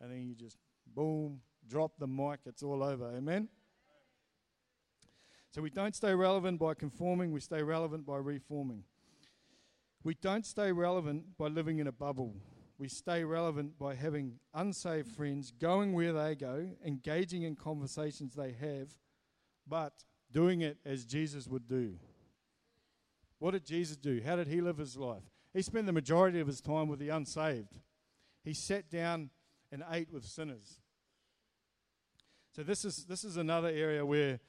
And 0.00 0.10
then 0.10 0.22
you 0.26 0.34
just, 0.34 0.58
boom, 0.94 1.40
drop 1.66 1.92
the 1.98 2.06
mic. 2.06 2.40
It's 2.44 2.62
all 2.62 2.82
over. 2.82 3.10
Amen? 3.16 3.48
So 5.50 5.62
we 5.62 5.70
don't 5.70 5.94
stay 5.94 6.14
relevant 6.14 6.60
by 6.60 6.74
conforming, 6.74 7.32
we 7.32 7.40
stay 7.40 7.62
relevant 7.62 8.04
by 8.04 8.18
reforming. 8.18 8.84
We 10.04 10.14
don't 10.14 10.44
stay 10.44 10.72
relevant 10.72 11.38
by 11.38 11.46
living 11.48 11.78
in 11.78 11.86
a 11.86 11.92
bubble 11.92 12.34
we 12.78 12.88
stay 12.88 13.24
relevant 13.24 13.78
by 13.78 13.94
having 13.94 14.38
unsaved 14.52 15.08
friends, 15.08 15.50
going 15.50 15.92
where 15.92 16.12
they 16.12 16.34
go, 16.34 16.68
engaging 16.84 17.42
in 17.42 17.56
conversations 17.56 18.34
they 18.34 18.52
have, 18.52 18.90
but 19.66 20.04
doing 20.30 20.60
it 20.60 20.78
as 20.84 21.04
Jesus 21.04 21.46
would 21.48 21.66
do. 21.66 21.94
What 23.38 23.52
did 23.52 23.64
Jesus 23.64 23.96
do? 23.96 24.20
How 24.24 24.36
did 24.36 24.48
he 24.48 24.60
live 24.60 24.78
his 24.78 24.96
life? 24.96 25.22
He 25.52 25.62
spent 25.62 25.86
the 25.86 25.92
majority 25.92 26.40
of 26.40 26.46
his 26.46 26.60
time 26.60 26.88
with 26.88 26.98
the 26.98 27.08
unsaved. 27.08 27.78
He 28.44 28.52
sat 28.52 28.90
down 28.90 29.30
and 29.72 29.82
ate 29.90 30.12
with 30.12 30.24
sinners. 30.24 30.78
So 32.54 32.62
this 32.62 32.84
is 32.84 33.04
this 33.04 33.24
is 33.24 33.36
another 33.36 33.68
area 33.68 34.04
where 34.04 34.40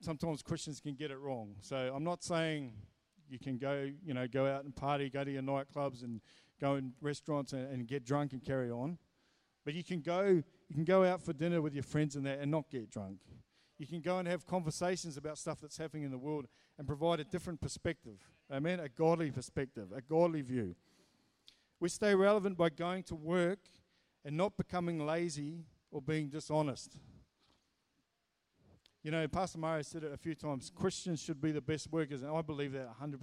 sometimes 0.00 0.42
Christians 0.42 0.80
can 0.80 0.94
get 0.94 1.10
it 1.10 1.18
wrong. 1.18 1.56
So 1.60 1.92
I'm 1.94 2.04
not 2.04 2.22
saying 2.22 2.72
you 3.28 3.38
can 3.38 3.58
go, 3.58 3.90
you 4.04 4.14
know, 4.14 4.26
go 4.26 4.46
out 4.46 4.64
and 4.64 4.74
party, 4.74 5.08
go 5.10 5.24
to 5.24 5.30
your 5.30 5.42
nightclubs 5.42 6.02
and 6.02 6.20
go 6.60 6.76
in 6.76 6.92
restaurants 7.00 7.52
and, 7.52 7.70
and 7.72 7.86
get 7.86 8.04
drunk 8.04 8.32
and 8.32 8.44
carry 8.44 8.70
on. 8.70 8.98
But 9.64 9.74
you 9.74 9.84
can 9.84 10.00
go 10.00 10.24
you 10.24 10.74
can 10.74 10.84
go 10.84 11.04
out 11.04 11.22
for 11.22 11.32
dinner 11.32 11.60
with 11.60 11.74
your 11.74 11.82
friends 11.82 12.16
and 12.16 12.24
that 12.26 12.38
and 12.38 12.50
not 12.50 12.70
get 12.70 12.90
drunk. 12.90 13.18
You 13.78 13.86
can 13.86 14.00
go 14.00 14.18
and 14.18 14.28
have 14.28 14.46
conversations 14.46 15.16
about 15.16 15.38
stuff 15.38 15.60
that's 15.60 15.78
happening 15.78 16.02
in 16.04 16.10
the 16.10 16.18
world 16.18 16.46
and 16.78 16.86
provide 16.86 17.18
a 17.18 17.24
different 17.24 17.60
perspective. 17.60 18.18
Amen. 18.52 18.78
A 18.78 18.88
godly 18.88 19.30
perspective, 19.30 19.88
a 19.96 20.02
godly 20.02 20.42
view. 20.42 20.74
We 21.80 21.88
stay 21.88 22.14
relevant 22.14 22.58
by 22.58 22.68
going 22.68 23.04
to 23.04 23.14
work 23.14 23.60
and 24.24 24.36
not 24.36 24.56
becoming 24.56 25.06
lazy 25.06 25.64
or 25.90 26.02
being 26.02 26.28
dishonest. 26.28 26.98
You 29.02 29.10
know, 29.10 29.26
Pastor 29.28 29.58
Mario 29.58 29.80
said 29.80 30.04
it 30.04 30.12
a 30.12 30.18
few 30.18 30.34
times 30.34 30.70
Christians 30.74 31.22
should 31.22 31.40
be 31.40 31.52
the 31.52 31.62
best 31.62 31.90
workers, 31.90 32.22
and 32.22 32.30
I 32.30 32.42
believe 32.42 32.72
that 32.72 32.86
100%. 33.00 33.16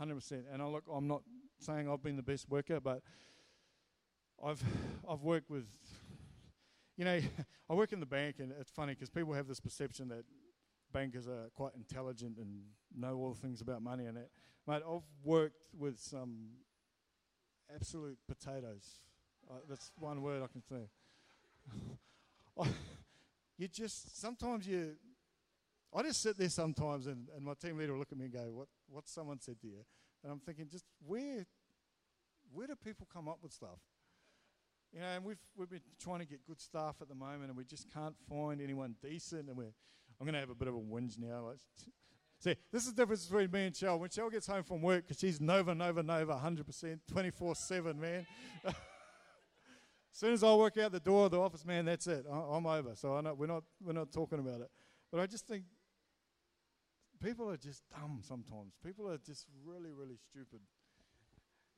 100%. 0.00 0.42
And 0.52 0.60
I 0.60 0.66
look, 0.66 0.84
I'm 0.92 1.06
not 1.06 1.22
saying 1.62 1.88
I've 1.88 2.02
been 2.02 2.16
the 2.16 2.22
best 2.22 2.48
worker, 2.48 2.80
but 2.80 3.02
I've 4.44 4.62
I've 5.08 5.22
worked 5.22 5.50
with, 5.50 5.66
you 6.96 7.04
know, 7.04 7.20
I 7.70 7.74
work 7.74 7.92
in 7.92 8.00
the 8.00 8.06
bank, 8.06 8.36
and 8.38 8.52
it's 8.60 8.70
funny 8.70 8.94
because 8.94 9.10
people 9.10 9.32
have 9.34 9.46
this 9.48 9.60
perception 9.60 10.08
that 10.08 10.24
bankers 10.92 11.28
are 11.28 11.48
quite 11.54 11.72
intelligent 11.74 12.36
and 12.38 12.62
know 12.94 13.16
all 13.16 13.34
things 13.34 13.60
about 13.60 13.82
money 13.82 14.06
and 14.06 14.16
that. 14.16 14.28
Mate, 14.66 14.82
I've 14.88 15.02
worked 15.24 15.68
with 15.76 15.98
some 15.98 16.50
absolute 17.74 18.18
potatoes. 18.28 19.00
Uh, 19.50 19.54
that's 19.68 19.90
one 19.98 20.22
word 20.22 20.42
I 20.42 20.46
can 20.46 20.62
say. 20.62 20.88
You 23.58 23.68
just 23.68 24.20
sometimes 24.20 24.66
you. 24.66 24.96
I 25.94 26.02
just 26.02 26.20
sit 26.20 26.36
there 26.36 26.48
sometimes, 26.48 27.06
and, 27.06 27.28
and 27.36 27.44
my 27.44 27.52
team 27.54 27.76
leader 27.76 27.92
will 27.92 28.00
look 28.00 28.10
at 28.10 28.18
me 28.18 28.24
and 28.24 28.34
go, 28.34 28.50
"What? 28.52 28.66
What 28.88 29.08
someone 29.08 29.38
said 29.38 29.60
to 29.60 29.68
you?" 29.68 29.84
And 30.22 30.32
I'm 30.32 30.40
thinking, 30.40 30.68
just 30.70 30.84
where, 31.06 31.46
where 32.52 32.66
do 32.66 32.74
people 32.76 33.06
come 33.12 33.28
up 33.28 33.38
with 33.42 33.52
stuff? 33.52 33.78
You 34.92 35.00
know, 35.00 35.06
and 35.06 35.24
we've 35.24 35.38
we've 35.56 35.70
been 35.70 35.80
trying 35.98 36.18
to 36.18 36.26
get 36.26 36.44
good 36.46 36.60
staff 36.60 36.96
at 37.00 37.08
the 37.08 37.14
moment, 37.14 37.48
and 37.48 37.56
we 37.56 37.64
just 37.64 37.92
can't 37.92 38.14
find 38.28 38.60
anyone 38.60 38.94
decent. 39.02 39.48
And 39.48 39.56
we're, 39.56 39.72
I'm 40.20 40.26
going 40.26 40.34
to 40.34 40.40
have 40.40 40.50
a 40.50 40.54
bit 40.54 40.68
of 40.68 40.74
a 40.74 40.78
whinge 40.78 41.18
now. 41.18 41.52
See, 42.38 42.56
this 42.72 42.82
is 42.86 42.92
the 42.92 43.02
difference 43.02 43.24
between 43.24 43.50
me 43.50 43.66
and 43.66 43.76
Shell. 43.76 44.00
When 44.00 44.10
Shell 44.10 44.30
gets 44.30 44.46
home 44.46 44.64
from 44.64 44.82
work, 44.82 45.04
because 45.04 45.18
she's 45.18 45.40
Nova, 45.40 45.74
Nova, 45.74 46.02
Nova, 46.02 46.34
100%, 46.34 46.98
24/7, 47.10 47.96
man. 47.96 48.26
as 48.66 48.74
soon 50.12 50.32
as 50.34 50.42
I 50.42 50.52
walk 50.52 50.76
out 50.76 50.92
the 50.92 51.00
door 51.00 51.26
of 51.26 51.30
the 51.30 51.40
office, 51.40 51.64
man, 51.64 51.84
that's 51.84 52.06
it. 52.06 52.26
I, 52.30 52.56
am 52.56 52.66
over. 52.66 52.94
So 52.94 53.16
I 53.16 53.20
know 53.22 53.34
we're 53.34 53.46
not 53.46 53.62
we're 53.82 53.92
not 53.92 54.12
talking 54.12 54.40
about 54.40 54.60
it. 54.60 54.70
But 55.10 55.20
I 55.20 55.26
just 55.26 55.46
think 55.46 55.64
people 57.22 57.48
are 57.50 57.56
just 57.56 57.82
dumb 57.90 58.20
sometimes. 58.22 58.74
People 58.84 59.08
are 59.08 59.18
just 59.18 59.46
really, 59.64 59.92
really 59.92 60.18
stupid. 60.30 60.60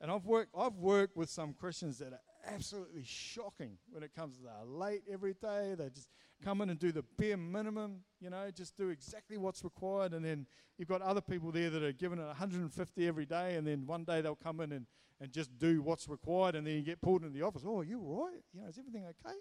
And 0.01 0.11
I've 0.11 0.27
worked, 0.27 0.51
I've 0.59 0.75
worked 0.75 1.17
with 1.17 1.31
some 1.31 1.55
Christians 1.55 1.99
that 1.99 2.13
are 2.13 2.21
absolutely 2.53 3.05
shocking 3.05 3.79
when 3.91 4.03
it 4.03 4.15
comes 4.15 4.37
to 4.37 4.43
they're 4.43 4.67
late 4.67 5.03
every 5.11 5.35
day. 5.35 5.75
They 5.79 5.89
just 5.89 6.09
come 6.43 6.61
in 6.61 6.71
and 6.71 6.79
do 6.79 6.93
the 6.93 7.05
bare 7.17 7.37
minimum, 7.37 8.01
you 8.21 8.29
know, 8.29 8.51
just 8.51 8.77
do 8.77 8.89
exactly 8.91 9.39
what's 9.39 9.65
required. 9.65 10.13
And 10.13 10.25
then 10.25 10.47
you've 10.77 10.89
got 10.89 11.01
other 11.01 11.21
people 11.21 11.53
there 11.53 11.71
that 11.71 11.83
are 11.83 11.93
giving 11.93 12.19
it 12.19 12.27
150 12.27 13.07
every 13.07 13.25
day. 13.25 13.55
And 13.55 13.67
then 13.67 13.87
one 13.87 14.05
day 14.05 14.21
they'll 14.21 14.35
come 14.35 14.61
in 14.61 14.73
and, 14.73 14.87
and 15.21 15.33
just 15.33 15.57
do 15.59 15.81
what's 15.81 16.09
required. 16.09 16.55
And 16.57 16.67
then 16.67 16.75
you 16.75 16.83
get 16.83 17.01
pulled 17.01 17.23
into 17.23 17.39
the 17.39 17.45
office. 17.45 17.63
Oh, 17.65 17.81
are 17.81 17.85
you 17.85 17.99
right? 18.01 18.43
You 18.53 18.63
know, 18.63 18.69
is 18.69 18.79
everything 18.79 19.05
okay? 19.05 19.37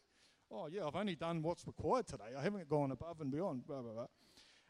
Oh, 0.51 0.67
yeah, 0.71 0.85
I've 0.85 0.95
only 0.95 1.15
done 1.15 1.41
what's 1.41 1.65
required 1.65 2.07
today. 2.07 2.35
I 2.37 2.41
haven't 2.41 2.69
gone 2.69 2.91
above 2.91 3.21
and 3.21 3.31
beyond, 3.31 3.65
blah, 3.65 3.81
blah, 3.81 3.93
blah. 3.93 4.07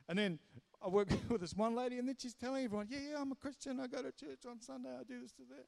And 0.07 0.17
then 0.17 0.39
I 0.83 0.89
work 0.89 1.07
with 1.29 1.41
this 1.41 1.53
one 1.53 1.75
lady, 1.75 1.97
and 1.97 2.07
then 2.07 2.15
she's 2.19 2.33
telling 2.33 2.65
everyone, 2.65 2.87
"Yeah, 2.89 2.99
yeah, 3.11 3.21
I'm 3.21 3.31
a 3.31 3.35
Christian. 3.35 3.79
I 3.79 3.87
go 3.87 4.01
to 4.01 4.11
church 4.11 4.45
on 4.49 4.61
Sunday. 4.61 4.89
I 4.89 5.03
do 5.03 5.21
this 5.21 5.31
to 5.33 5.43
that." 5.49 5.65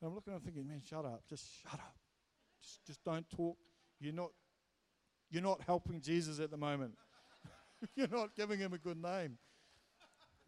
And 0.00 0.08
I'm 0.08 0.14
looking 0.14 0.32
him 0.32 0.40
thinking, 0.40 0.66
man, 0.66 0.82
shut 0.88 1.04
up. 1.04 1.22
Just 1.28 1.46
shut 1.62 1.74
up. 1.74 1.96
Just, 2.60 2.84
just 2.86 3.04
don't 3.04 3.28
talk. 3.30 3.56
You're 3.98 4.12
not, 4.12 4.30
you're 5.30 5.42
not 5.42 5.62
helping 5.62 6.00
Jesus 6.00 6.38
at 6.38 6.50
the 6.50 6.56
moment. 6.56 6.94
you're 7.96 8.08
not 8.08 8.34
giving 8.34 8.58
him 8.58 8.72
a 8.74 8.78
good 8.78 9.00
name. 9.00 9.38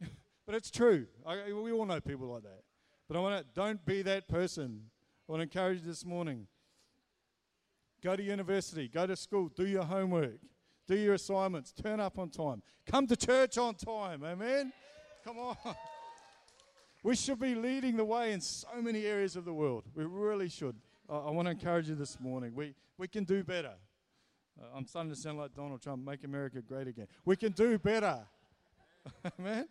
but 0.46 0.54
it's 0.54 0.70
true. 0.70 1.06
I, 1.26 1.52
we 1.52 1.72
all 1.72 1.86
know 1.86 2.00
people 2.00 2.26
like 2.28 2.42
that. 2.42 2.62
But 3.08 3.16
I 3.16 3.20
want 3.20 3.38
to, 3.38 3.46
don't 3.54 3.84
be 3.86 4.02
that 4.02 4.28
person. 4.28 4.82
I 5.28 5.32
want 5.32 5.40
to 5.40 5.42
encourage 5.44 5.80
you 5.80 5.86
this 5.86 6.04
morning. 6.04 6.46
Go 8.02 8.14
to 8.14 8.22
university, 8.22 8.86
go 8.86 9.06
to 9.06 9.16
school, 9.16 9.48
do 9.48 9.66
your 9.66 9.82
homework, 9.82 10.38
do 10.88 10.96
your 10.96 11.14
assignments, 11.14 11.70
turn 11.70 12.00
up 12.00 12.18
on 12.18 12.30
time, 12.30 12.62
come 12.86 13.06
to 13.06 13.14
church 13.14 13.58
on 13.58 13.74
time. 13.74 14.24
Amen? 14.24 14.72
Come 15.24 15.38
on. 15.38 15.56
We 17.04 17.14
should 17.14 17.38
be 17.38 17.54
leading 17.54 17.96
the 17.96 18.04
way 18.04 18.32
in 18.32 18.40
so 18.40 18.66
many 18.82 19.06
areas 19.06 19.36
of 19.36 19.44
the 19.44 19.52
world. 19.52 19.84
We 19.94 20.04
really 20.04 20.48
should. 20.48 20.74
I, 21.08 21.16
I 21.16 21.30
want 21.30 21.46
to 21.46 21.52
encourage 21.52 21.88
you 21.88 21.94
this 21.94 22.18
morning. 22.18 22.52
We, 22.54 22.74
we 22.98 23.06
can 23.06 23.22
do 23.22 23.44
better. 23.44 23.74
Uh, 24.60 24.64
I'm 24.74 24.84
starting 24.84 25.10
to 25.10 25.16
sound 25.16 25.38
like 25.38 25.54
Donald 25.54 25.80
Trump, 25.80 26.04
make 26.04 26.24
America 26.24 26.60
great 26.60 26.88
again. 26.88 27.06
We 27.24 27.36
can 27.36 27.52
do 27.52 27.78
better. 27.78 28.18
Amen? 29.38 29.68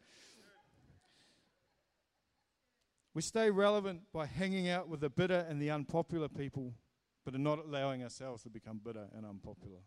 We 3.14 3.22
stay 3.22 3.50
relevant 3.50 4.04
by 4.14 4.26
hanging 4.26 4.70
out 4.70 4.88
with 4.88 5.02
the 5.02 5.10
bitter 5.10 5.46
and 5.50 5.62
the 5.62 5.72
unpopular 5.72 6.30
people, 6.30 6.74
but 7.26 7.36
are 7.36 7.40
not 7.40 7.60
allowing 7.60 8.04
ourselves 8.04 8.44
to 8.44 8.50
become 8.50 8.80
bitter 8.84 9.08
and 9.16 9.26
unpopular. 9.26 9.80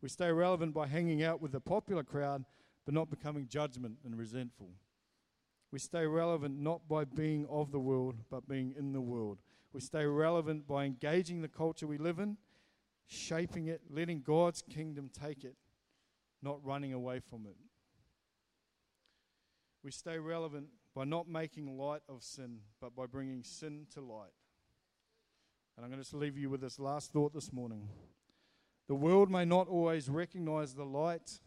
We 0.00 0.08
stay 0.08 0.30
relevant 0.30 0.74
by 0.74 0.86
hanging 0.86 1.22
out 1.22 1.40
with 1.40 1.52
the 1.52 1.60
popular 1.60 2.04
crowd, 2.04 2.44
but 2.84 2.94
not 2.94 3.10
becoming 3.10 3.48
judgment 3.48 3.98
and 4.04 4.16
resentful. 4.16 4.70
We 5.72 5.78
stay 5.78 6.06
relevant 6.06 6.58
not 6.58 6.88
by 6.88 7.04
being 7.04 7.46
of 7.50 7.72
the 7.72 7.80
world, 7.80 8.16
but 8.30 8.48
being 8.48 8.74
in 8.78 8.92
the 8.92 9.00
world. 9.00 9.38
We 9.72 9.80
stay 9.80 10.06
relevant 10.06 10.66
by 10.66 10.84
engaging 10.84 11.42
the 11.42 11.48
culture 11.48 11.86
we 11.86 11.98
live 11.98 12.18
in, 12.18 12.38
shaping 13.06 13.66
it, 13.66 13.82
letting 13.90 14.22
God's 14.22 14.62
kingdom 14.62 15.10
take 15.12 15.44
it, 15.44 15.56
not 16.42 16.64
running 16.64 16.92
away 16.92 17.20
from 17.20 17.44
it. 17.46 17.56
We 19.82 19.90
stay 19.90 20.18
relevant 20.18 20.68
by 20.94 21.04
not 21.04 21.28
making 21.28 21.76
light 21.76 22.02
of 22.08 22.22
sin, 22.22 22.60
but 22.80 22.96
by 22.96 23.06
bringing 23.06 23.42
sin 23.42 23.86
to 23.94 24.00
light. 24.00 24.32
And 25.76 25.84
I'm 25.84 25.90
going 25.90 26.00
to 26.00 26.04
just 26.04 26.14
leave 26.14 26.36
you 26.36 26.50
with 26.50 26.60
this 26.60 26.78
last 26.78 27.12
thought 27.12 27.34
this 27.34 27.52
morning. 27.52 27.88
The 28.88 28.94
world 28.94 29.30
may 29.30 29.44
not 29.44 29.68
always 29.68 30.08
recognize 30.08 30.74
the 30.74 30.84
light, 30.84 31.40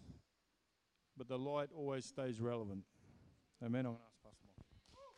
but 1.17 1.27
the 1.27 1.39
light 1.39 1.69
always 1.75 2.06
stays 2.06 2.39
relevant. 2.39 2.84
Amen. 3.63 3.97